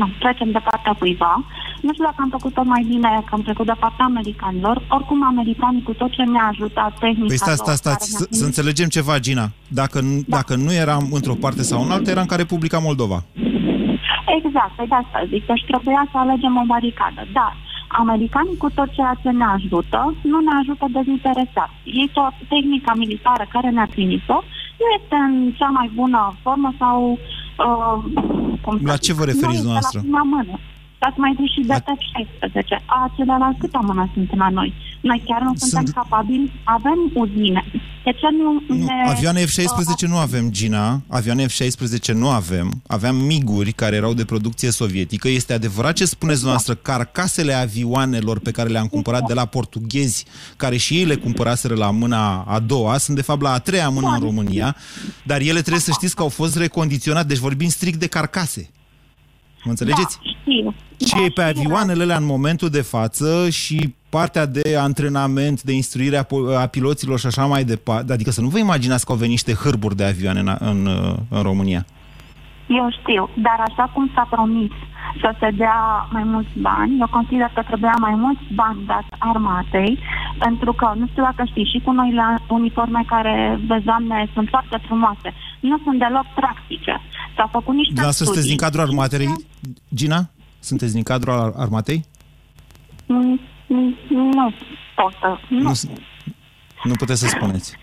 [0.00, 1.44] nu, trecem de partea cuiva.
[1.86, 4.76] Nu știu dacă am făcut-o mai bine că am trecut de partea americanilor.
[4.96, 8.18] Oricum, americanii cu tot ce ne-a ajutat tehnica Păi stați, lor, stați, stați, care ne-a
[8.18, 9.46] să, să trimis- înțelegem ceva, Gina.
[9.68, 13.18] Dacă, nu- dacă nu eram într-o parte sau în alta, eram ca Republica Moldova.
[14.38, 17.22] Exact, pe de asta zic, deci trebuia să alegem o baricadă.
[17.32, 17.52] Dar
[18.02, 20.00] americanii cu tot ceea ce ne ajută,
[20.32, 21.70] nu ne ajută dezinteresat.
[22.00, 24.38] Ei tot tehnica militară care ne-a trimis-o
[24.80, 27.18] nu este în cea mai bună formă sau...
[27.66, 27.98] Uh,
[28.64, 29.98] cum să La zic, ce vă referiți nu este dumneavoastră?
[30.00, 30.54] la prima mână.
[31.08, 32.70] Ați mai zis și de F-16.
[33.04, 34.74] Acelea la câtă mână sunt la noi?
[35.00, 36.52] Noi chiar nu suntem Sunt- capabili?
[36.64, 37.64] Avem uzine.
[38.04, 38.92] De ce nu, Nu, ne...
[39.08, 41.02] avioane F-16 nu avem, Gina.
[41.08, 42.82] Avioane F-16 nu avem.
[42.86, 45.28] Aveam miguri care erau de producție sovietică.
[45.28, 50.24] Este adevărat ce spuneți dumneavoastră, carcasele avioanelor pe care le-am cumpărat de la portughezi,
[50.56, 53.88] care și ei le cumpăraseră la mâna a doua, sunt de fapt la a treia
[53.88, 54.76] mână în România,
[55.24, 58.70] dar ele trebuie să știți că au fost recondiționate, deci vorbim strict de carcase.
[59.64, 60.18] Mă înțelegeți?
[60.22, 60.74] Da, știu.
[60.96, 66.16] Ce e pe avioanele alea în momentul de față și partea de antrenament, de instruire
[66.16, 68.12] a, po- a piloților și așa mai departe.
[68.12, 70.88] Adică să nu vă imaginați că au venit niște hârburi de avioane în, în,
[71.28, 71.84] în România.
[72.66, 74.70] Eu știu, dar așa cum s-a promis
[75.20, 79.98] să se dea mai mulți bani, eu consider că trebuia mai mulți bani dați armatei,
[80.38, 84.78] pentru că, nu știu dacă știți, și cu noile uniforme care, vezi, doamne, sunt foarte
[84.86, 85.28] frumoase,
[85.60, 86.94] nu sunt deloc practice.
[87.36, 89.46] S-au făcut niște Dumneavoastră sunteți din cadrul armatei,
[89.94, 90.30] Gina?
[90.60, 92.04] Sunteți din cadrul ar- armatei?
[93.06, 94.52] Mm, mm, Nu
[94.96, 95.38] pot să...
[95.48, 95.60] Nu.
[95.60, 95.98] Nu, sunt-
[96.84, 97.76] nu puteți să spuneți.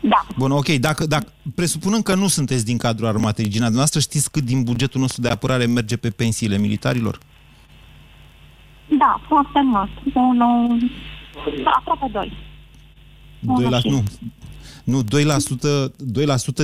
[0.00, 0.26] Da.
[0.36, 0.66] Bun, ok.
[0.68, 5.00] Dacă, dacă, presupunând că nu sunteți din cadrul armatei, Gina, dumneavoastră știți cât din bugetul
[5.00, 7.18] nostru de apărare merge pe pensiile militarilor?
[8.98, 9.90] Da, foarte mult.
[10.14, 10.90] Unul...
[11.64, 12.32] Aproape doi.
[13.40, 14.02] Doi la, și- nu.
[14.88, 15.06] Nu, 2%,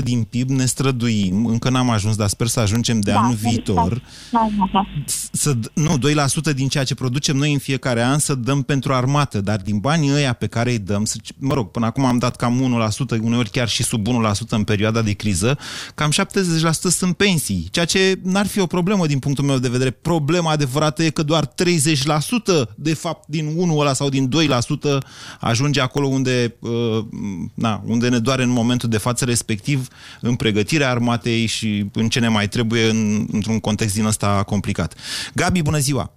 [0.01, 3.37] 2% din PIB ne străduim, încă n-am ajuns, dar sper să ajungem de Da, anul
[3.43, 4.03] da, viitor.
[4.33, 4.87] Da, da, da.
[5.33, 8.93] Să, d- nu, 2% din ceea ce producem noi în fiecare an să dăm pentru
[8.93, 12.19] armată, dar din banii ăia pe care îi dăm, să- mă rog, până acum am
[12.19, 15.59] dat cam 1%, uneori chiar și sub 1% în perioada de criză,
[15.95, 19.91] cam 70% sunt pensii, ceea ce n-ar fi o problemă din punctul meu de vedere.
[19.91, 24.99] Problema adevărată e că doar 30% de fapt din 1 ăla sau din 2%
[25.41, 26.99] ajunge acolo unde, uh,
[27.55, 29.89] na, unde ne doare în momentul de față, respectiv
[30.21, 33.01] în pregătirea armatei și în ce ne mai trebuie în,
[33.33, 34.95] într-un context din ăsta complicat.
[35.35, 36.11] Gabi, bună ziua!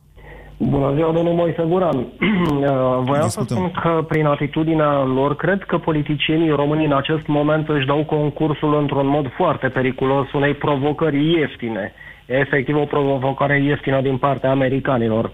[0.59, 2.05] Bună ziua, domnul Moise Guran.
[3.09, 7.85] Voiam să spun că prin atitudinea lor, cred că politicienii români în acest moment își
[7.85, 11.93] dau concursul într-un mod foarte periculos unei provocări ieftine.
[12.25, 15.31] E efectiv o provocare ieftină din partea americanilor.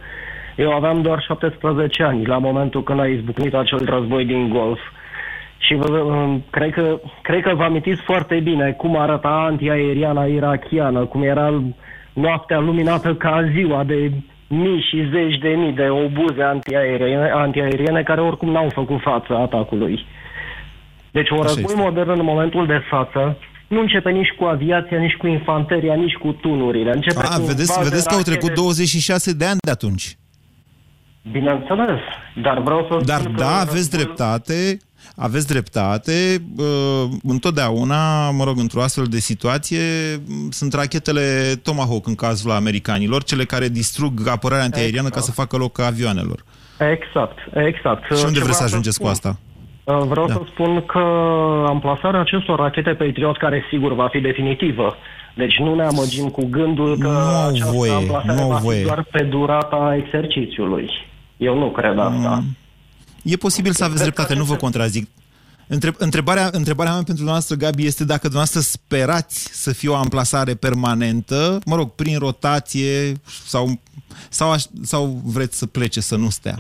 [0.56, 4.80] Eu aveam doar 17 ani la momentul când a izbucnit acel război din Golf.
[5.66, 11.22] Și vă- cred că, cred că vă amintiți foarte bine cum arăta antiaeriana irachiană, cum
[11.24, 11.64] era
[12.14, 14.12] noaptea luminată ca ziua de
[14.48, 20.06] mii și zeci de mii de obuze antiaeriene, antiaeriene care oricum n-au făcut față atacului.
[21.12, 21.82] Deci un Așa război este.
[21.82, 26.32] modern în momentul de față nu începe nici cu aviația, nici cu infanteria, nici cu
[26.32, 26.92] tunurile.
[26.94, 28.38] Începe A, cu vedeți, baze, vedeți că au rachete.
[28.38, 30.18] trecut 26 de ani de atunci.
[31.32, 32.00] Bineînțeles,
[32.42, 34.78] dar vreau să Dar spun că da, aveți dreptate,
[35.16, 36.42] aveți dreptate.
[36.58, 39.80] uh, Întotdeauna, mă rog, într-o astfel de situație,
[40.28, 45.58] m, sunt rachetele Tomahawk în cazul americanilor, cele care distrug apărarea antiaeriană ca să facă
[45.58, 46.44] loc avioanelor.
[46.80, 48.04] Exact, exact.
[48.18, 49.06] Și unde Ce vreți să vreau ajungeți spun?
[49.08, 49.38] cu asta?
[49.84, 50.34] Uh, Vreau Da.
[50.34, 51.00] să spun că
[51.68, 54.96] amplasarea acestor rachete Patriot, care sigur va fi definitivă,
[55.36, 58.56] deci nu ne amăgim cu gândul că Nu au această voie, amplasare nu au va
[58.56, 58.84] fi voie.
[58.84, 60.90] doar pe durata exercițiului.
[61.38, 62.44] Eu nu cred asta.
[63.24, 65.08] E posibil să aveți dreptate, nu vă contrazic.
[65.68, 70.54] Întreb, întrebarea, întrebarea mea pentru dumneavoastră, Gabi, este dacă dumneavoastră sperați să fie o amplasare
[70.54, 73.80] permanentă, mă rog, prin rotație sau,
[74.30, 76.56] sau, aș, sau vreți să plece să nu stea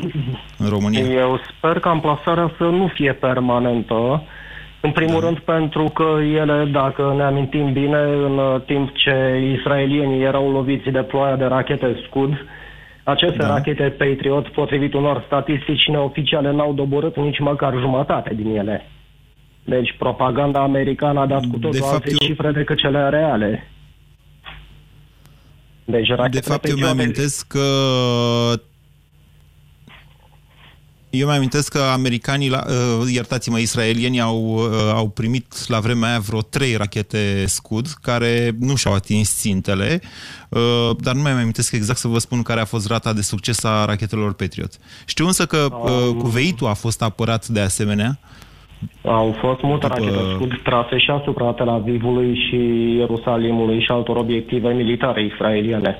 [0.57, 0.99] în România?
[0.99, 4.23] Eu sper că amplasarea să nu fie permanentă.
[4.81, 5.25] În primul Da.
[5.25, 9.15] rând pentru că ele, dacă ne amintim bine, în uh, timp ce
[9.59, 12.33] israelienii erau loviți de ploaia de rachete Scud,
[13.03, 13.47] aceste Da.
[13.47, 18.85] rachete Patriot, potrivit unor statistici neoficiale, n-au doborât nici măcar jumătate din ele.
[19.65, 23.67] Deci propaganda americană a dat cu totul fapt, alte eu- cifre decât cele reale.
[25.85, 27.59] Deci De rachetele fapt, eu Patriot- mi-amintesc că
[31.19, 36.19] eu mi-amintesc că americanii, la, uh, iertați-mă, israelienii au, uh, au primit la vremea aia
[36.19, 40.01] vreo trei rachete Scud care nu și-au atins țintele,
[40.49, 43.63] uh, dar nu mai amintesc exact să vă spun care a fost rata de succes
[43.63, 44.71] a rachetelor Patriot.
[45.05, 48.19] Știu însă că uh, cuveitul a fost apărat de asemenea.
[49.01, 52.55] Au fost multe După- rachete scud trase și asupra Tel Avivului și
[52.97, 55.97] Ierusalimului și altor obiective militare israeliene.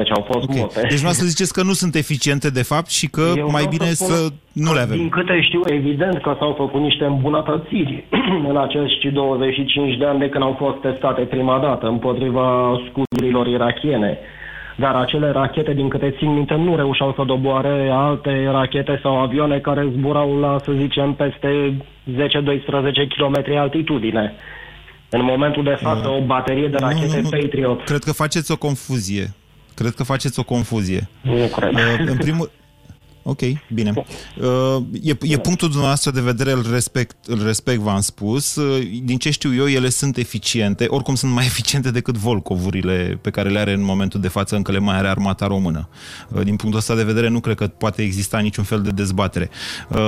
[0.00, 0.56] Deci au fost Okay.
[0.58, 0.80] multe.
[0.80, 3.90] Deci dumneavoastră ziceți că nu sunt eficiente de fapt și că Eu mai vreau bine
[3.90, 4.18] spun să
[4.52, 4.96] nu că, le avem.
[4.96, 8.04] Din câte știu, evident că s-au făcut niște îmbunătățiri
[8.50, 12.46] în acești 25 de ani de când au fost testate prima dată împotriva
[12.88, 14.18] scudurilor irachiene.
[14.76, 19.58] Dar acele rachete, din câte țin minte, nu reușeau să doboare alte rachete sau avioane
[19.58, 21.74] care zburau la, să zicem, peste
[22.12, 22.16] 10-12
[23.16, 24.32] km altitudine.
[25.10, 29.34] În momentul de față, o baterie de rachete Patriot Cred că faceți o confuzie.
[29.74, 31.08] Cred că faceți o confuzie.
[31.22, 31.72] Nu cred.
[31.74, 32.50] Uh, în primul...
[33.26, 33.40] Ok,
[33.74, 33.92] bine.
[34.40, 38.54] Uh, e, e punctul dumneavoastră de vedere, îl respect, îl respect v-am spus.
[38.54, 43.30] Uh, din ce știu eu, ele sunt eficiente, oricum sunt mai eficiente decât Volcovurile pe
[43.30, 45.88] care le are în momentul de față, încă le mai are armata română.
[46.28, 49.50] Uh, din punctul ăsta de vedere, nu cred că poate exista niciun fel de dezbatere.
[49.88, 49.98] Uh,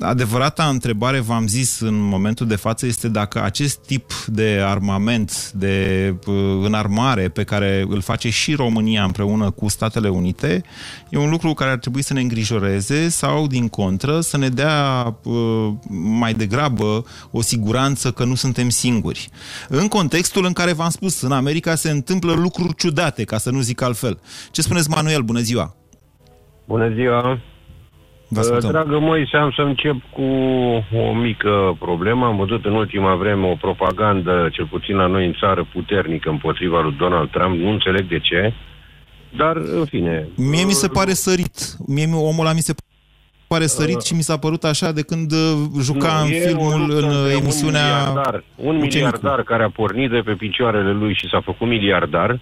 [0.00, 6.14] adevărata întrebare, v-am zis în momentul de față, este dacă acest tip de armament, de
[6.26, 10.62] uh, înarmare pe care îl face și România împreună cu Statele Unite,
[11.08, 14.76] e un lucru care ar trebui să ne îngrijoreze sau, din contră, să ne dea
[15.24, 15.68] uh,
[16.20, 19.28] mai degrabă o siguranță că nu suntem singuri.
[19.68, 23.60] În contextul în care v-am spus, în America se întâmplă lucruri ciudate, ca să nu
[23.60, 24.14] zic altfel.
[24.52, 25.22] Ce spuneți, Manuel?
[25.22, 25.74] Bună ziua!
[26.66, 27.38] Bună ziua!
[28.28, 28.70] Vă ascultăm.
[28.70, 30.28] Dragă Moise, am să încep cu
[31.04, 32.26] o mică problemă.
[32.26, 36.80] Am văzut în ultima vreme o propagandă, cel puțin la noi în țară, puternică împotriva
[36.80, 37.56] lui Donald Trump.
[37.58, 38.54] Nu înțeleg de ce,
[39.36, 40.28] dar în fine.
[40.36, 41.76] Mie mi se pare sărit.
[41.86, 42.74] Mie omul ăla mi se
[43.46, 45.38] pare sărit și mi s-a părut așa de când uh,
[45.80, 48.86] juca Nu, în e o filmul, luptă în între uh, un emisiunea miliardar, un Ucenicul.
[49.00, 52.40] miliardar care a pornit de pe picioarele lui și s-a făcut miliardar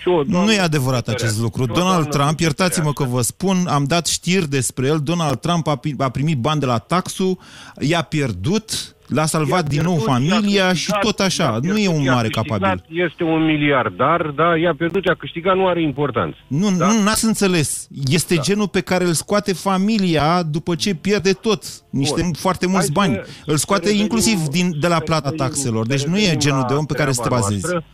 [0.00, 1.66] și o Nu e adevărat acest lucru.
[1.66, 5.94] Donald Trump, iertați-mă că vă spun, am dat știri despre el, Donald Trump a, pi-
[5.98, 7.38] a primit bani de la taxul,
[7.80, 11.42] i-a pierdut, L-a salvat I-a din nou pierdut, familia i-a și câștigat, tot așa.
[11.42, 12.84] i-a Nu pierdut, e un i-a mare câștigat, capabil.
[12.88, 16.36] Este un miliardar, dar i-a pierdut, i-a câștigat, nu are importanță.
[16.46, 16.86] Nu, da?
[16.92, 17.88] nu, n-ați înțeles.
[18.06, 18.40] Este da.
[18.40, 21.62] genul pe care îl scoate familia după ce pierde tot.
[21.90, 22.32] Niște Bun.
[22.32, 23.20] foarte mulți Hai bani.
[23.24, 25.86] să- îl scoate să revenim- inclusiv din, de la să plata revenim- taxelor.
[25.86, 27.60] Deci să nu e revenim genul la de om pe care să te treaba bazezi.
[27.66, 27.84] noastră.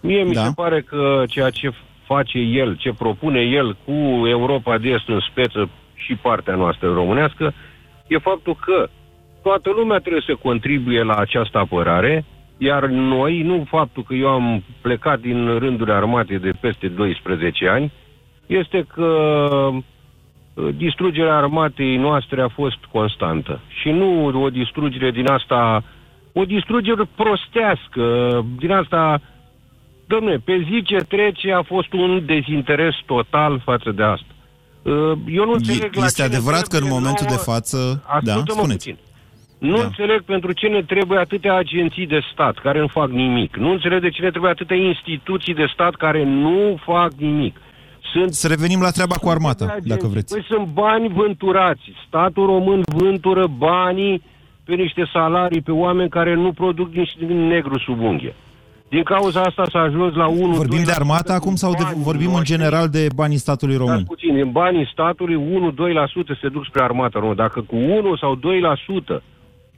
[0.00, 0.44] Mie mi Da.
[0.44, 1.70] se pare că ceea ce
[2.06, 3.92] face el, ce propune el cu
[4.26, 7.54] Europa de Est în speță și partea noastră românească,
[8.06, 8.88] e faptul că
[9.48, 12.24] toată lumea trebuie să contribuie la această apărare,
[12.58, 17.92] iar noi, nu faptul că eu am plecat din rândurile armate de peste 12 ani,
[18.46, 19.10] este că
[19.72, 23.60] uh, distrugerea armatei noastre a fost constantă.
[23.80, 25.82] Și nu o distrugere din asta,
[26.32, 28.04] o distrugere prostească,
[28.58, 29.20] din asta,
[30.06, 34.32] domne, pe zi ce trece a fost un dezinteres total față de asta.
[34.82, 34.92] Uh,
[35.28, 38.02] Eu nu înțeleg la Este ce ne adevărat că în trebuie momentul de nouă- față...
[38.06, 38.90] Da, Ascultă-mă spuneți.
[38.90, 39.05] puțin.
[39.58, 39.82] Nu Da.
[39.84, 43.56] înțeleg pentru ce ne trebuie atâtea agenții de stat care nu fac nimic.
[43.56, 47.56] Nu înțeleg de ce ne trebuie atâtea instituții de stat care nu fac nimic.
[48.12, 49.90] Sunt Să revenim la treaba cu armata, agenții.
[49.90, 50.34] dacă vreți.
[50.34, 51.92] Păi sunt bani vânturați.
[52.06, 54.22] Statul român vântură banii
[54.64, 57.12] pe niște salarii, pe oameni care nu produc nici
[57.48, 58.34] negru sub unghie.
[58.88, 62.42] Din cauza asta s-a ajuns la 1 Vorbim de armată acum sau de, vorbim în
[62.44, 63.94] general de banii statului român?
[63.94, 67.34] Stați puțin, în banii statului 1-2% se duc spre armată română.
[67.34, 69.22] Dacă cu 1 sau 2%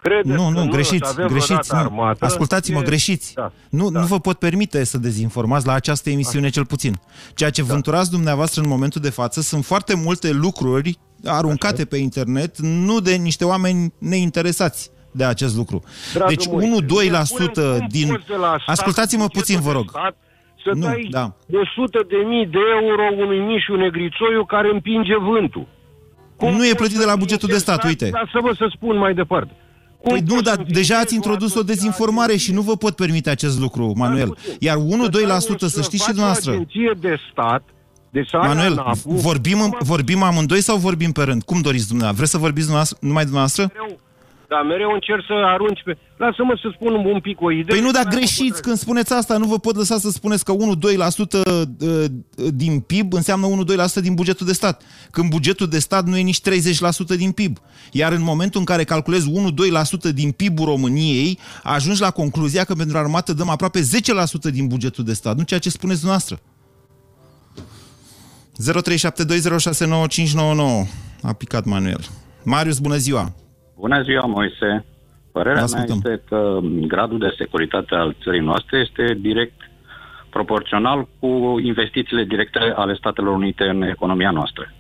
[0.03, 1.47] credeți Nu, că nu, noi o să greșiți, avem greșiți.
[1.47, 1.79] vreodată Nu.
[2.01, 3.35] Armată, Ascultați-mă, e- greșiți.
[3.35, 3.53] Da.
[3.71, 7.01] Nu, nu vă pot permite să dezinformați la această emisiune cel puțin.
[7.35, 12.59] Ceea ce vânturați dumneavoastră în momentul de față sunt foarte multe lucruri aruncate pe internet,
[12.59, 15.83] nu de niște oameni neinteresați de acest lucru.
[16.15, 18.09] Dragă deci Moise, 1-2% cum din...
[18.09, 19.89] poți de la stat, Ascultați-mă bugetul puțin, vă de rog.
[19.89, 20.17] stat,
[20.65, 21.37] Să Nu, dai da.
[21.77, 25.67] 100 de mii de euro unui mișu negrițoiu care împinge vântul.
[26.41, 28.09] Nu e plătit de la bugetul de stat, uite.
[28.11, 29.53] Dar să vă să spun mai departe.
[30.09, 32.95] Cum Păi nu, poți dar să deja ați introdus o dezinformare și nu vă pot
[32.97, 34.37] permite acest lucru, Manuel.
[34.61, 36.51] Iar 1-2% să știți și dumneavoastră.
[36.51, 37.63] O agenție de stat,
[38.11, 41.43] deci are Manuel, ANAP-ul, vorbim, în- vorbim amândoi sau vorbim pe rând?
[41.43, 42.17] Cum doriți dumneavoastră?
[42.17, 43.73] Vreți să vorbiți dumneavoastră, numai dumneavoastră?
[44.49, 45.99] Dar mereu încerc să arunci pe...
[46.17, 47.65] Lasă-mă să spun un pic o idee.
[47.77, 49.37] Păi nu, dar Mai greșiți când spuneți asta.
[49.37, 52.05] Nu vă pot lăsa să spuneți că 1-2% uh,
[52.55, 54.83] din PIB înseamnă 1-2% din bugetul de stat.
[55.11, 57.59] Când bugetul de stat nu e nici 30% din PIB.
[57.93, 59.31] Iar în momentul în care calculezi
[60.11, 63.83] 1-2% din PIB-ul României, ajungi la concluzia că pentru armată dăm aproape 10%
[64.53, 65.37] din bugetul de stat.
[65.37, 66.41] Nu ceea ce spuneți dumneavoastră.
[70.85, 70.87] 0372069599
[71.23, 72.07] A picat Manuel.
[72.43, 73.35] Marius, bună ziua!
[73.79, 74.85] Bună ziua, Moise.
[75.33, 75.97] Părerea Vă mea ascultăm.
[76.13, 79.61] este că gradul de securitate al țării noastre este direct
[80.31, 84.73] proporțional cu investițiile directe ale Statelor Unite în economia noastră.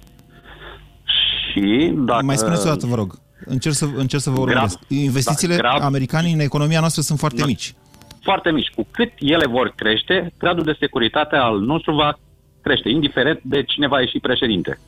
[1.05, 2.25] Și dacă...
[2.25, 3.15] Mai spuneți o dată, vă rog.
[3.45, 4.79] Încerc să, încerc să vă Grad- urmăresc.
[4.89, 7.47] Investițiile da, grad- americane în economia noastră sunt foarte Da.
[7.47, 7.75] mici.
[8.23, 8.71] Foarte mici.
[8.75, 12.19] Cu cât ele vor crește, gradul de securitate al nostru va
[12.63, 14.79] crește, indiferent de cine va ieși președinte.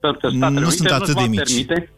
[0.00, 1.66] Pentru că Statele Nu Unite sunt atât nu-și va de mici.
[1.66, 1.92] permite,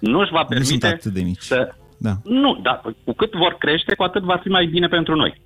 [0.00, 1.40] nu-și va Nu permite sunt atât de mici.
[1.40, 2.12] să Da.
[2.24, 5.40] Nu, dar cu cât vor crește, cu atât va fi mai bine pentru noi.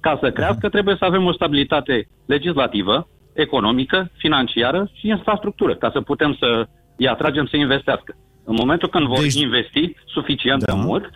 [0.00, 6.00] Ca să crească, trebuie să avem o stabilitate legislativă, economică, financiară și infrastructură, ca să
[6.00, 8.16] putem să îi atragem să investească.
[8.44, 9.34] În momentul când vor deci...
[9.34, 10.72] investi suficient da.
[10.72, 11.10] de mult,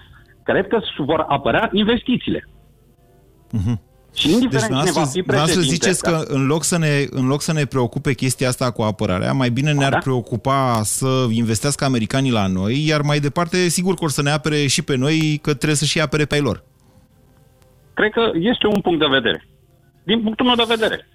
[0.44, 2.48] cred că vor apărea investițiile.
[3.50, 3.80] Mhm.
[4.16, 5.86] Și indiferent Deci cine va dumneavoastră, fi dumneavoastră președinte...
[5.86, 9.32] ziceți că în loc, să ne, în loc să ne preocupe chestia asta cu apărarea,
[9.32, 9.98] mai bine ne-ar Da.
[9.98, 14.66] preocupa să investească americanii la noi, iar mai departe, sigur că or să ne apere
[14.66, 16.64] și pe noi, că trebuie să și apere pe ai lor.
[17.94, 19.48] Cred că este un punct de vedere.
[20.02, 21.08] Din punctul meu de vedere.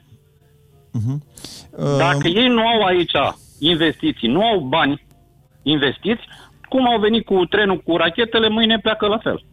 [0.92, 3.12] Uh, Dacă ei nu au aici
[3.60, 5.06] investiții, nu au bani
[5.64, 6.22] investiți,
[6.70, 9.46] cum au venit cu trenul cu rachetele, mâine pleacă la fel.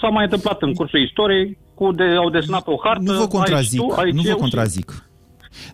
[0.00, 3.26] S-a mai întâmplat în cursul istoriei, cu de, au desenat pe o hartă, Nu vă
[3.26, 5.08] contrazic, aici tu, aici nu vă eu, contrazic.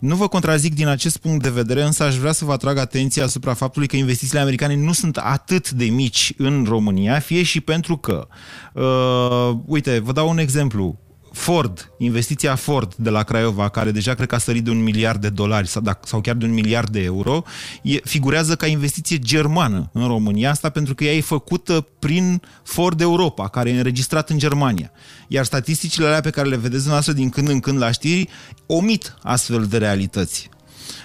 [0.00, 3.24] Nu vă contrazic din acest punct de vedere, însă aș vrea să vă atrag atenția
[3.24, 7.96] asupra faptului că investițiile americane nu sunt atât de mici în România, fie și pentru
[7.96, 8.26] că,
[8.74, 10.98] uh, uite, vă dau un exemplu.
[11.32, 15.20] Ford, investiția Ford de la Craiova, care deja cred că a sărit de un miliard
[15.20, 17.42] de dolari sau, dacă- sau chiar de un miliard de euro,
[17.82, 23.00] e, figurează ca investiție germană în România, asta pentru că ea e făcută prin Ford
[23.00, 24.90] Europa, care e înregistrat în Germania.
[25.28, 28.28] Iar statisticile alea pe care le vedeți dumneavoastră din când în când la știri
[28.66, 30.48] omit astfel de realități.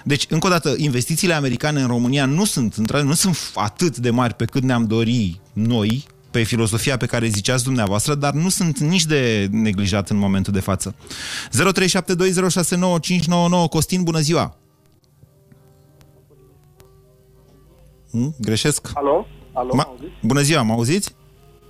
[0.04, 4.10] Deci, încă o dată, investițiile americane în România nu sunt, într- nu sunt atât de
[4.10, 8.78] mari pe cât ne-am dori noi, pe filosofia pe care ziceați dumneavoastră, dar nu sunt
[8.78, 10.94] nici de neglijat în momentul de față.
[10.94, 10.98] 0372069599
[13.70, 14.56] Costin, bună ziua!
[18.10, 18.34] Hmm?
[18.40, 18.90] Greșesc?
[18.94, 19.26] Alo?
[19.52, 20.12] Alo, Ma- M-auziți?
[20.22, 21.14] bună ziua, mă auziți?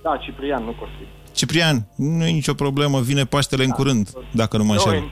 [0.03, 1.07] Da, Ciprian, nu Costin.
[1.31, 4.93] Ciprian, nu e nicio problemă, vine Paștele în curând, dacă nu mă înșel.
[4.93, 5.03] Uh,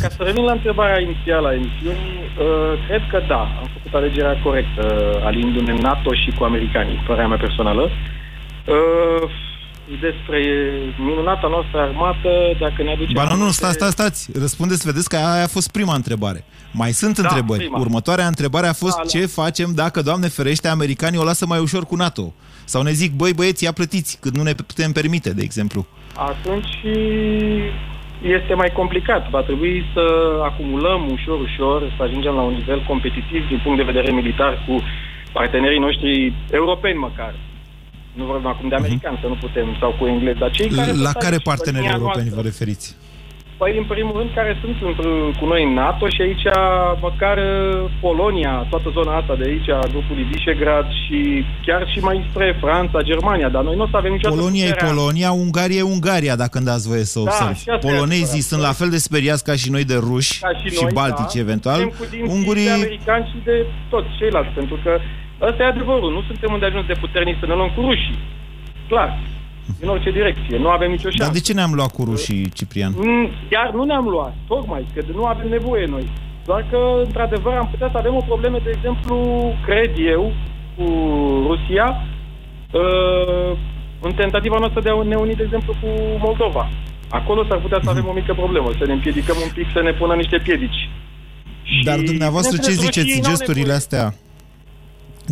[0.00, 4.40] ca să revin la întrebarea inițială a emisiunii, uh, cred că da, am făcut alegerea
[4.42, 7.90] corectă, uh, alindu-ne NATO și cu americanii, părerea mea personală.
[8.70, 9.30] Uh,
[10.00, 10.38] despre
[10.98, 13.12] minunata noastră armată, dacă ne aduce...
[13.12, 16.44] Ba nu, nu, stați, stați, stați, răspundeți, vedeți că aia a fost prima întrebare.
[16.72, 17.58] Mai sunt Da, întrebări.
[17.64, 17.78] prima.
[17.78, 19.08] Următoarea întrebare a fost Da, da.
[19.08, 22.32] ce facem dacă, Doamne ferește, americanii o lasă mai ușor cu NATO?
[22.64, 25.86] Sau ne zic, băi băieți, ia plătiți, cât nu ne putem permite, de exemplu.
[26.16, 26.74] Atunci
[28.22, 29.30] este mai complicat.
[29.30, 30.04] Va trebui să
[30.42, 34.82] acumulăm ușor, ușor, să ajungem la un nivel competitiv din punct de vedere militar cu
[35.32, 37.34] partenerii noștri europeni măcar.
[38.20, 40.90] Nu vorbim acum de americani, să nu putem, sau cu englezi, dar cei care...
[41.06, 42.50] La sunt care aici, parteneri pe linia europeni vă noastră.
[42.50, 42.86] referiți?
[43.60, 46.44] Păi, în primul rând, care sunt într- cu noi în NATO și aici,
[47.06, 51.18] măcar uh, Polonia, toată zona asta de aici, a grupului Visegrad și
[51.66, 54.68] chiar și mai spre Franța, Germania, dar noi nu o să avem niciodată Polonia e
[54.70, 57.54] puterea- Polonia, Ungaria e Ungaria, dacă îmi dați voie să Da, observ.
[57.62, 58.50] și asta e Polonezii adevărat.
[58.50, 61.34] sunt la fel de speriați ca și noi de ruși ca și, și noi, baltici
[61.34, 61.78] da, eventual.
[61.80, 63.56] Suntem cu dinții Ungurii de americani și de
[63.92, 64.92] toți ceilalți, pentru că
[65.48, 66.12] ăsta e adevărul.
[66.12, 68.18] Nu suntem unde ajuns de puternici să ne luăm cu rușii.
[68.88, 69.18] Clar.
[69.80, 70.56] În orice direcție.
[70.58, 71.24] Nu avem nicio șansă.
[71.24, 72.92] Dar de ce ne-am luat cu rușii, Ciprian?
[72.96, 76.06] Mm, Chiar nu ne-am luat, tocmai, că nu avem nevoie noi.
[76.44, 79.16] Doar că, într-adevăr, am putea să avem o problemă, de exemplu,
[79.66, 80.32] cred eu,
[80.76, 80.84] cu
[81.46, 81.86] Rusia,
[82.72, 83.56] uh,
[84.00, 85.88] în tentativa noastră de a ne uni, de exemplu, cu
[86.26, 86.68] Moldova.
[87.08, 89.92] Acolo s-ar putea să avem o mică problemă, să ne împiedicăm un pic, să ne
[89.92, 90.88] pună niște piedici.
[91.84, 93.20] Dar dumneavoastră ce bineînțeles, rușii ziceți?
[93.20, 93.76] n-au Gesturile nevoie.
[93.76, 94.14] astea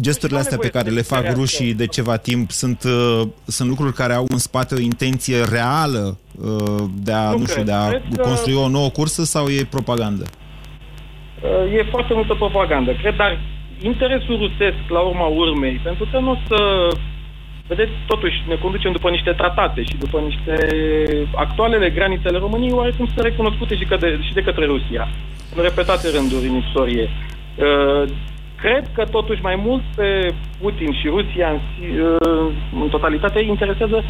[0.00, 4.12] Gesturile astea pe care le fac rușii de ceva timp sunt, uh, sunt lucruri care
[4.14, 7.64] au în spate o intenție reală uh, de a, Nu nu, știu, cred.
[7.64, 10.24] de a Cred că- construi o nouă cursă sau e propagandă?
[11.42, 13.38] Uh, E foarte multă propagandă, cred, dar
[13.82, 16.88] interesul rusesc, la urma urmei, pentru că nu o să...
[17.66, 20.54] Vedeți, totuși, ne conducem după niște tratate și după niște
[21.34, 25.08] actualele granițele României, oarecum sunt recunoscute și, că de, și de către Rusia,
[25.56, 27.08] în repetate rânduri în istorie.
[28.58, 32.52] Uh, Cred că totuși mai mult pe Putin și Rusia în, si- uh,
[32.82, 34.04] în totalitate îi interesează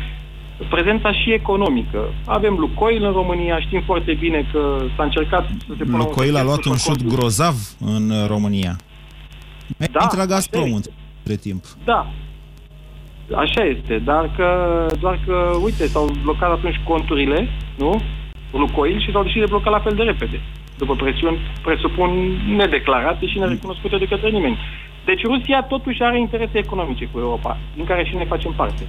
[0.70, 1.98] prezența și economică.
[2.26, 6.36] Avem Lucoil în România, știm foarte bine că s-a încercat să se pună un Lucoil
[6.36, 7.16] a luat un șut acordul.
[7.18, 8.76] grozav în uh, România.
[9.92, 11.64] Da, Intră Gazprom între timp.
[11.84, 12.10] Da,
[13.34, 14.46] așa este, dar că,
[15.00, 18.00] doar că, uite, s-au blocat atunci conturile, nu?
[18.52, 20.40] Lucoil și s-au decis de blocat la fel de repede,
[20.78, 22.10] după presiuni, presupun,
[22.56, 24.58] nedeclarate și nerecunoscute de către nimeni.
[25.04, 28.86] Deci Rusia totuși are interese economice cu Europa, din care și noi facem parte.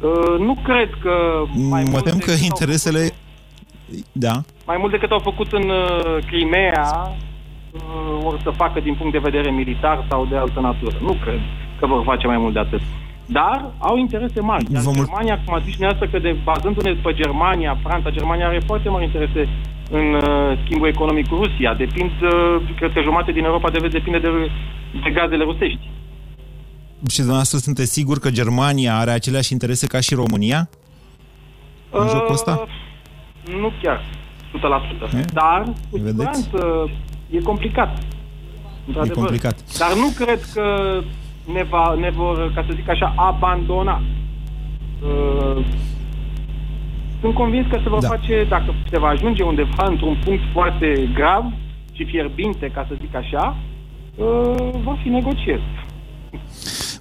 [0.00, 1.14] Uh, nu cred că
[1.54, 3.10] mai Mă mult, tem că decât au, interesele...
[4.12, 4.34] Da.
[4.66, 7.16] mai mult decât au făcut în uh, Crimea,
[7.72, 10.96] uh, or să facă din punct de vedere militar sau de altă natură.
[11.00, 11.40] Nu cred
[11.78, 12.80] că vor face mai mult de atât.
[13.26, 14.66] Dar au interese mari.
[14.72, 18.88] Iar Germania, cum a zis dumneavoastră, că de, bazându-ne pe Germania, Franța, Germania are foarte
[18.88, 19.48] mari interese
[19.90, 21.74] în uh, schimbul economic cu Rusia.
[21.74, 22.30] Depind, uh,
[22.76, 24.28] cred că jumate din Europa de vest depinde de,
[25.04, 25.90] de gazele rusești.
[27.10, 30.68] Și dumneavoastră sunteți sigur că Germania are aceleași interese ca și România?
[31.90, 32.66] În jocul ăsta?
[32.66, 34.00] Uh, Nu chiar,
[35.20, 35.32] 100%.
[35.32, 36.42] Dar, cu Vedeți?
[36.42, 36.90] siguranță,
[37.30, 37.98] e complicat.
[38.86, 39.16] într-adevăr.
[39.16, 39.56] complicat.
[39.78, 40.98] Dar nu cred că
[41.52, 44.02] ne, va, ne vor, ca să zic așa, abandona.
[45.02, 45.64] Uh,
[47.20, 48.08] sunt convins că se vor Da.
[48.08, 51.44] face, dacă se va ajunge undeva într-un punct foarte grav
[51.92, 53.56] și fierbinte, ca să zic așa,
[54.16, 55.62] uh, vor fi negocieri.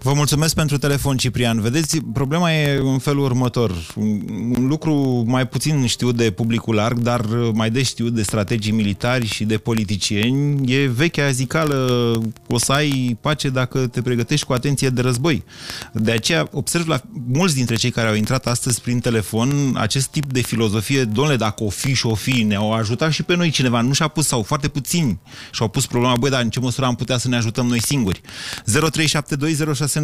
[0.08, 1.62] Vă mulțumesc pentru telefon, Ciprian.
[1.62, 3.72] Vedeți, problema e în felul următor.
[3.96, 4.22] Un,
[4.58, 9.26] un lucru mai puțin știut de publicul larg, dar mai des știut de strategii militari
[9.26, 12.12] și de politicieni, e vechea zicală,
[12.48, 15.44] o să ai pace dacă te pregătești cu atenție de război.
[15.94, 20.32] De aceea observ la mulți dintre cei care au intrat astăzi prin telefon acest tip
[20.32, 23.82] de filozofie, domnule, dacă o fi și o fi, ne-au ajutat și pe noi cineva,
[23.82, 25.20] nu și-a pus, sau foarte puțini
[25.52, 28.22] și-au pus problema, băi, dar în ce măsură am putea să ne ajutăm noi singuri?
[29.98, 30.02] 0372069599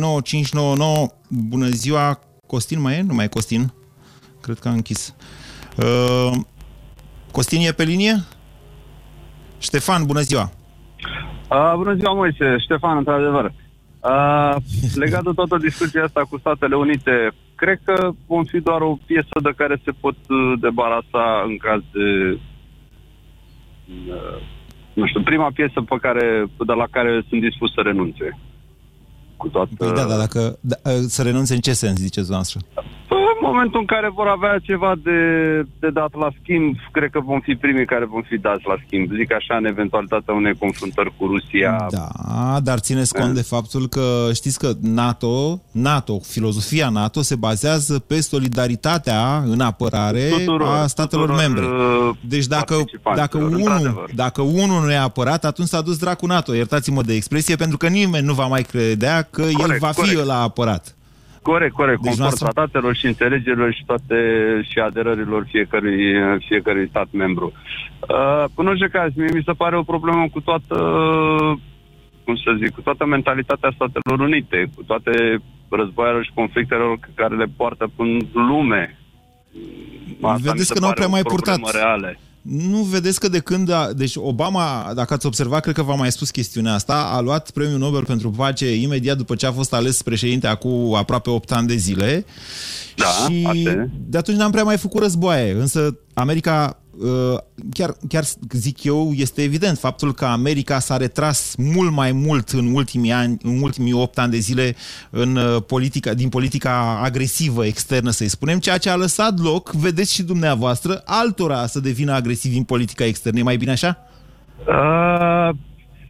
[1.27, 3.01] Bună ziua, Costin mai e?
[3.01, 3.73] Nu mai e Costin?
[4.41, 5.15] Cred că a închis.
[5.77, 6.31] Uh,
[7.31, 8.13] Costin e pe linie?
[9.59, 10.51] Ștefan, bună ziua!
[11.49, 12.57] Uh, bună ziua, Moise.
[12.57, 13.53] Ștefan, într-adevăr.
[14.03, 14.55] Uh,
[15.03, 19.37] legat de toată discuția asta cu Statele Unite, cred că vom fi doar o piesă
[19.43, 22.37] de care se pot uh, debarasa în caz de...
[24.07, 24.41] Uh,
[24.93, 28.37] nu știu, prima piesă pe care, de la care sunt dispus să renunțe.
[29.43, 29.69] Cu toată...
[29.77, 30.75] Păi da, dar dacă da,
[31.07, 32.59] să renunțe în ce sens, ziceți dumneavoastră?
[33.07, 35.19] Păi, momentul în care vor avea ceva de,
[35.79, 39.11] de dat la schimb, cred că vom fi primii care vom fi dați la schimb.
[39.19, 41.85] Zic așa, în eventualitatea unei confruntări cu Rusia.
[41.89, 42.09] Da,
[42.63, 48.21] dar țineți cont de faptul că știți că NATO, NATO, filozofia NATO se bazează pe
[48.21, 51.65] solidaritatea în apărare Tuturor, a statelor tuturor, membre.
[51.65, 54.09] uh, Deci dacă, dacă, participanților, unul, într-adevăr.
[54.15, 56.53] dacă unul nu e apărat, atunci s-a dus dracu NATO.
[56.53, 59.99] Iertați-mă de expresie, pentru că nimeni nu va mai credea că el Corect, va fi
[59.99, 60.19] corect.
[60.19, 60.95] ăla apărat.
[61.41, 62.01] Corect, corect.
[62.01, 64.17] Deci Deci conform noastră- tratatelor și înțelegerilor și toate
[64.69, 66.01] și aderărilor fiecărui,
[66.47, 67.51] fiecărui stat membru.
[68.09, 70.75] Uh, în orice caz, mie mi se pare o problemă cu toată,
[72.23, 75.11] cum să zic, cu toată mentalitatea Statelor Unite, cu toate
[75.69, 78.97] războaielor și conflictelor care le poartă în lume.
[80.21, 81.81] Asta mi Vedeți se că n-au pare prea o mai problemă purtat.
[81.83, 82.19] Reale.
[82.43, 83.69] Nu vedeți că de când...
[83.69, 87.51] A, deci Obama, dacă ați observat, cred că v-a mai spus chestiunea asta, a luat
[87.51, 91.67] premiul Nobel pentru pace imediat după ce a fost ales președinte acum aproape 8 ani
[91.67, 92.25] de zile.
[92.95, 93.89] Da, și asta e.
[94.07, 95.53] de atunci n-am prea mai făcut războaie.
[95.53, 96.82] Însă America, uh,
[97.73, 102.73] chiar, chiar zic eu, este evident faptul că America s-a retras mult mai mult în
[102.73, 104.75] ultimii ani, în ultimii 8 ani de zile
[105.09, 110.13] în uh, politica, din politica agresivă externă, să-i spunem, ceea ce a lăsat loc, vedeți
[110.13, 113.39] și dumneavoastră, altora să devină agresivi în politica externă.
[113.39, 113.97] E mai bine așa?
[114.67, 115.49] Uh,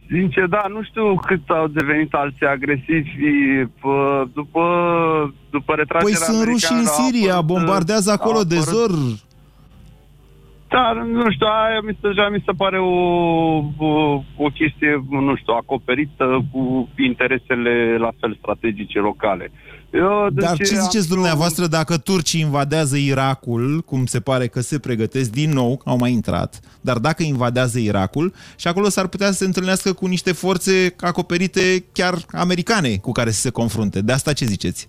[0.08, 4.64] sincer, da, nu știu cât au devenit alții agresivi pă, după,
[5.50, 8.74] după retragerea Păi sunt ruși în americană, au Siria, apărut, bombardează au acolo de apărut-
[8.74, 8.90] zor.
[10.74, 12.94] Da, nu știu, aia mi se, deja mi se pare o,
[13.90, 19.52] o, o chestie, nu știu, acoperită cu interesele la fel strategice locale.
[19.92, 24.60] Eu, de Dar ce am- ziceți dumneavoastră dacă turcii invadează Irakul, cum se pare că
[24.60, 29.26] se pregătesc din nou, au mai intrat, dar dacă invadează Irakul, și acolo s-ar putea
[29.26, 34.00] să se întâlnească cu niște forțe acoperite chiar americane cu care să se confrunte.
[34.00, 34.88] De asta ce ziceți?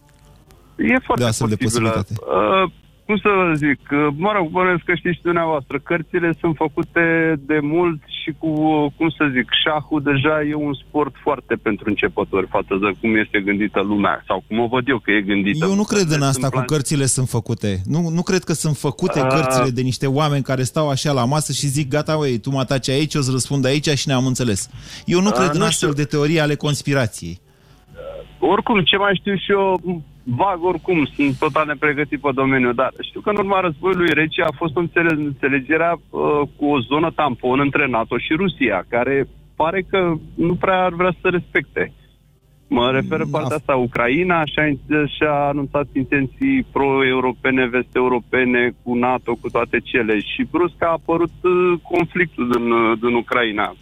[0.78, 1.90] E foarte de o astfel de posibilă.
[1.90, 2.74] posibilitate.
[3.08, 6.56] Uh, cum să vă zic, uh, mă rog, bănuiesc că știți și dumneavoastră, cărțile sunt
[6.56, 11.56] făcute de mult și cu, uh, cum să zic, șahul deja e un sport foarte
[11.56, 15.22] pentru începători față de cum este gândită lumea, sau cum o văd eu că e
[15.22, 15.66] gândită.
[15.66, 17.82] Eu nu cred în asta Sunt cu plan- cărțile sunt făcute.
[17.86, 19.28] Nu, nu cred că sunt făcute Ah.
[19.28, 22.60] cărțile de niște oameni care stau așa la masă și zic, gata, ui, tu mă
[22.60, 24.70] ataci aici, eu îți răspund aici și ne-am înțeles.
[25.06, 27.40] Eu nu Ah, cred în nu astfel de teorii ale conspirației.
[28.40, 29.82] Oricum, ce mai știu și eu,
[30.26, 34.56] vag oricum, sunt total nepregătit pe domeniu, dar știu că în urma războiului rece a
[34.56, 39.82] fost o înțele- înțelegerea uh, cu o zonă tampon între NATO și Rusia, care pare
[39.82, 41.94] că nu prea ar vrea să respecte.
[42.68, 44.68] Mă refer în partea asta, Ucraina și-a,
[45.16, 50.20] și-a anunțat intenții pro-europene, vest-europene, cu NATO, cu toate cele.
[50.20, 53.76] Și brusc a apărut uh, conflictul din, uh, din Ucraina.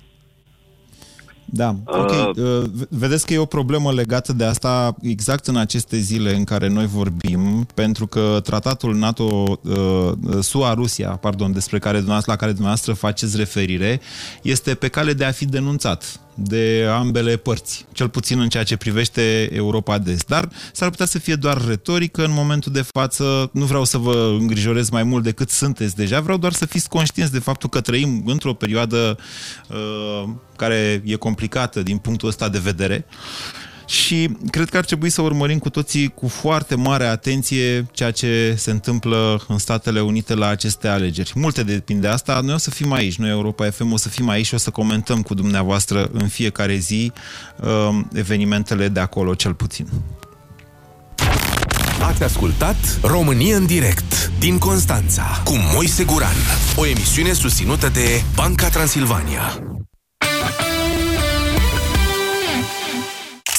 [1.45, 2.09] Da, ok.
[2.09, 2.33] Uh,
[2.73, 6.67] v- vedeți că e o problemă legată de asta exact în aceste zile în care
[6.67, 12.93] noi vorbim, pentru că tratatul NATO, uh, SUA-Rusia, pardon, despre care dumneavoastră, la care dumneavoastră
[12.93, 14.01] faceți referire,
[14.41, 18.77] este pe cale de a fi denunțat de ambele părți, cel puțin în ceea ce
[18.77, 20.27] privește Europa de Est.
[20.27, 23.49] Dar s-ar putea să fie doar retorică în momentul de față.
[23.53, 27.31] Nu vreau să vă îngrijorez mai mult decât sunteți deja, vreau doar să fiți conștienți
[27.31, 29.17] de faptul că trăim într-o perioadă
[29.69, 33.05] uh, care e complicată din punctul ăsta de vedere.
[33.85, 38.53] Și cred că ar trebui să urmărim cu toții cu foarte mare atenție ceea ce
[38.57, 41.31] se întâmplă în Statele Unite la aceste alegeri.
[41.35, 42.39] Multe depinde de asta.
[42.43, 44.69] Noi o să fim aici, noi Europa FM o să fim aici și o să
[44.69, 47.11] comentăm cu dumneavoastră în fiecare zi
[47.61, 49.87] uh, evenimentele de acolo cel puțin.
[52.01, 56.35] Ați ascultat România în direct din Constanța cu Moise Guran,
[56.75, 59.72] o emisiune susținută de Banca Transilvania.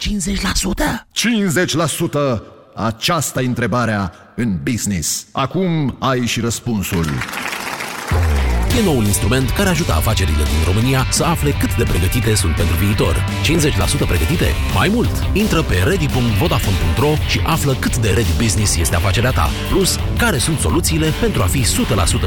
[0.00, 1.06] 50%?
[2.38, 2.42] 50%!
[2.74, 5.26] Aceasta e întrebarea în business.
[5.32, 7.06] Acum ai și răspunsul.
[8.78, 12.76] E noul instrument care ajută afacerile din România să afle cât de pregătite sunt pentru
[12.76, 13.24] viitor.
[14.04, 14.46] 50% pregătite?
[14.74, 15.10] Mai mult!
[15.32, 19.48] Intră pe ready.vodafone.ro și află cât de ready business este afacerea ta.
[19.70, 21.64] Plus, care sunt soluțiile pentru a fi 100%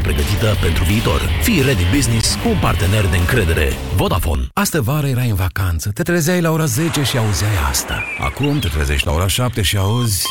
[0.02, 1.22] pregătită pentru viitor.
[1.42, 3.74] Fii ready business cu un partener de încredere.
[3.96, 4.48] Vodafone.
[4.54, 8.04] Astă vară erai în vacanță, te trezeai la ora 10 și auzeai asta.
[8.20, 10.26] Acum te trezești la ora 7 și auzi...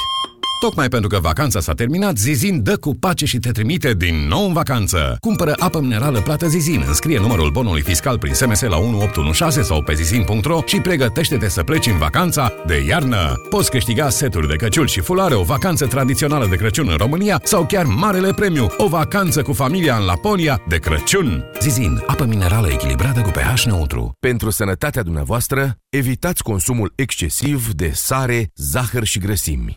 [0.63, 4.47] Tocmai pentru că vacanța s-a terminat, Zizin dă cu pace și te trimite din nou
[4.47, 5.17] în vacanță.
[5.21, 9.95] Cumpără apă minerală plată Zizin, înscrie numărul bonului fiscal prin SMS la 1816 sau pe
[9.95, 13.41] zizin.ro și pregătește-te să pleci în vacanța de iarnă.
[13.49, 17.67] Poți câștiga seturi de căciuli și fulare, o vacanță tradițională de Crăciun în România sau
[17.67, 21.45] chiar marele premiu, o vacanță cu familia în Laponia de Crăciun.
[21.61, 24.13] Zizin, apă minerală echilibrată cu pH neutru.
[24.21, 29.77] Pentru sănătatea dumneavoastră, evitați consumul excesiv de sare, zahăr și grăsimi.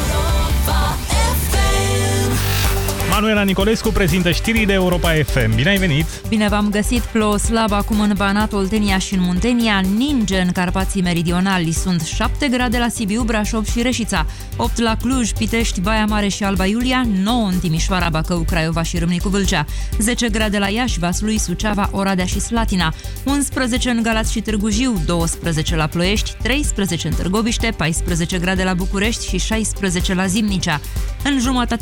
[3.21, 5.55] Manuela Nicolescu prezintă știrile Europa FM.
[5.55, 6.05] Bine ai venit!
[6.27, 7.01] Bine v-am găsit!
[7.01, 11.71] Plouă slab acum în Banat, Oltenia și în Muntenia, ninge în Carpații Meridionali.
[11.71, 16.43] Sunt 7 grade la Sibiu, Brașov și Reșița, 8 la Cluj, Pitești, Baia Mare și
[16.43, 19.65] Alba Iulia, 9 în Timișoara, Bacău, Craiova și Râmnicu Vâlcea,
[19.99, 22.93] 10 grade la Iași, Vaslui, Suceava, Oradea și Slatina,
[23.25, 28.73] 11 în Galați și Târgu Jiu, 12 la Ploiești, 13 în Târgoviște, 14 grade la
[28.73, 30.81] București și 16 la Zimnicea.
[31.23, 31.79] În jumătate